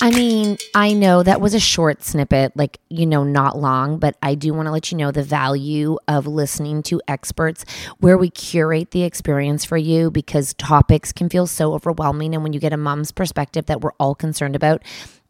I 0.00 0.10
mean, 0.10 0.58
I 0.76 0.92
know 0.92 1.24
that 1.24 1.40
was 1.40 1.54
a 1.54 1.58
short 1.58 2.04
snippet, 2.04 2.52
like, 2.56 2.78
you 2.88 3.04
know, 3.04 3.24
not 3.24 3.58
long, 3.58 3.98
but 3.98 4.16
I 4.22 4.36
do 4.36 4.54
want 4.54 4.66
to 4.66 4.70
let 4.70 4.92
you 4.92 4.98
know 4.98 5.10
the 5.10 5.24
value 5.24 5.98
of 6.06 6.28
listening 6.28 6.84
to 6.84 7.02
experts 7.08 7.64
where 7.98 8.16
we 8.16 8.30
curate 8.30 8.92
the 8.92 9.02
experience 9.02 9.64
for 9.64 9.76
you 9.76 10.12
because 10.12 10.54
topics 10.54 11.12
can 11.12 11.28
feel 11.28 11.48
so 11.48 11.74
overwhelming. 11.74 12.34
And 12.34 12.44
when 12.44 12.52
you 12.52 12.60
get 12.60 12.72
a 12.72 12.76
mom's 12.76 13.10
perspective 13.10 13.66
that 13.66 13.80
we're 13.80 13.94
all 13.98 14.14
concerned 14.14 14.54
about, 14.54 14.84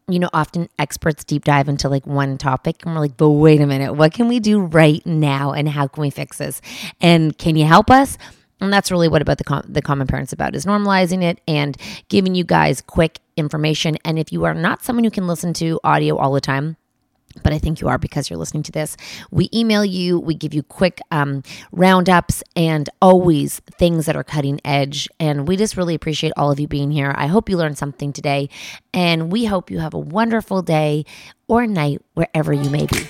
you 0.07 0.19
know, 0.19 0.29
often 0.33 0.69
experts 0.79 1.23
deep 1.23 1.43
dive 1.43 1.67
into 1.67 1.89
like 1.89 2.07
one 2.07 2.37
topic 2.37 2.85
and 2.85 2.95
we're 2.95 3.01
like, 3.01 3.17
but 3.17 3.29
wait 3.29 3.59
a 3.59 3.67
minute, 3.67 3.93
what 3.93 4.13
can 4.13 4.27
we 4.27 4.39
do 4.39 4.61
right 4.61 5.05
now 5.05 5.51
and 5.51 5.67
how 5.67 5.87
can 5.87 6.01
we 6.01 6.09
fix 6.09 6.37
this? 6.37 6.61
And 7.01 7.37
can 7.37 7.57
you 7.57 7.65
help 7.65 7.91
us? 7.91 8.17
And 8.61 8.71
that's 8.71 8.89
really 8.89 9.07
what 9.07 9.21
about 9.21 9.37
the 9.37 9.43
com- 9.43 9.65
the 9.67 9.81
common 9.81 10.07
parents 10.07 10.33
about 10.33 10.55
is 10.55 10.65
normalizing 10.65 11.23
it 11.23 11.41
and 11.47 11.77
giving 12.09 12.35
you 12.35 12.43
guys 12.43 12.81
quick 12.81 13.19
information. 13.35 13.97
And 14.03 14.17
if 14.17 14.31
you 14.31 14.45
are 14.45 14.53
not 14.53 14.83
someone 14.83 15.03
who 15.03 15.11
can 15.11 15.27
listen 15.27 15.53
to 15.55 15.79
audio 15.83 16.17
all 16.17 16.31
the 16.33 16.41
time, 16.41 16.77
but 17.43 17.53
I 17.53 17.59
think 17.59 17.81
you 17.81 17.87
are 17.87 17.97
because 17.97 18.29
you're 18.29 18.39
listening 18.39 18.63
to 18.63 18.71
this. 18.71 18.97
We 19.31 19.49
email 19.53 19.83
you, 19.83 20.19
we 20.19 20.35
give 20.35 20.53
you 20.53 20.63
quick 20.63 20.99
um, 21.11 21.43
roundups 21.71 22.43
and 22.55 22.89
always 23.01 23.59
things 23.77 24.05
that 24.05 24.15
are 24.15 24.23
cutting 24.23 24.59
edge. 24.65 25.07
And 25.19 25.47
we 25.47 25.57
just 25.57 25.77
really 25.77 25.95
appreciate 25.95 26.33
all 26.37 26.51
of 26.51 26.59
you 26.59 26.67
being 26.67 26.91
here. 26.91 27.13
I 27.15 27.27
hope 27.27 27.49
you 27.49 27.57
learned 27.57 27.77
something 27.77 28.13
today, 28.13 28.49
and 28.93 29.31
we 29.31 29.45
hope 29.45 29.71
you 29.71 29.79
have 29.79 29.93
a 29.93 29.99
wonderful 29.99 30.61
day 30.61 31.05
or 31.47 31.67
night 31.67 32.01
wherever 32.13 32.53
you 32.53 32.69
may 32.69 32.85
be. 32.85 33.07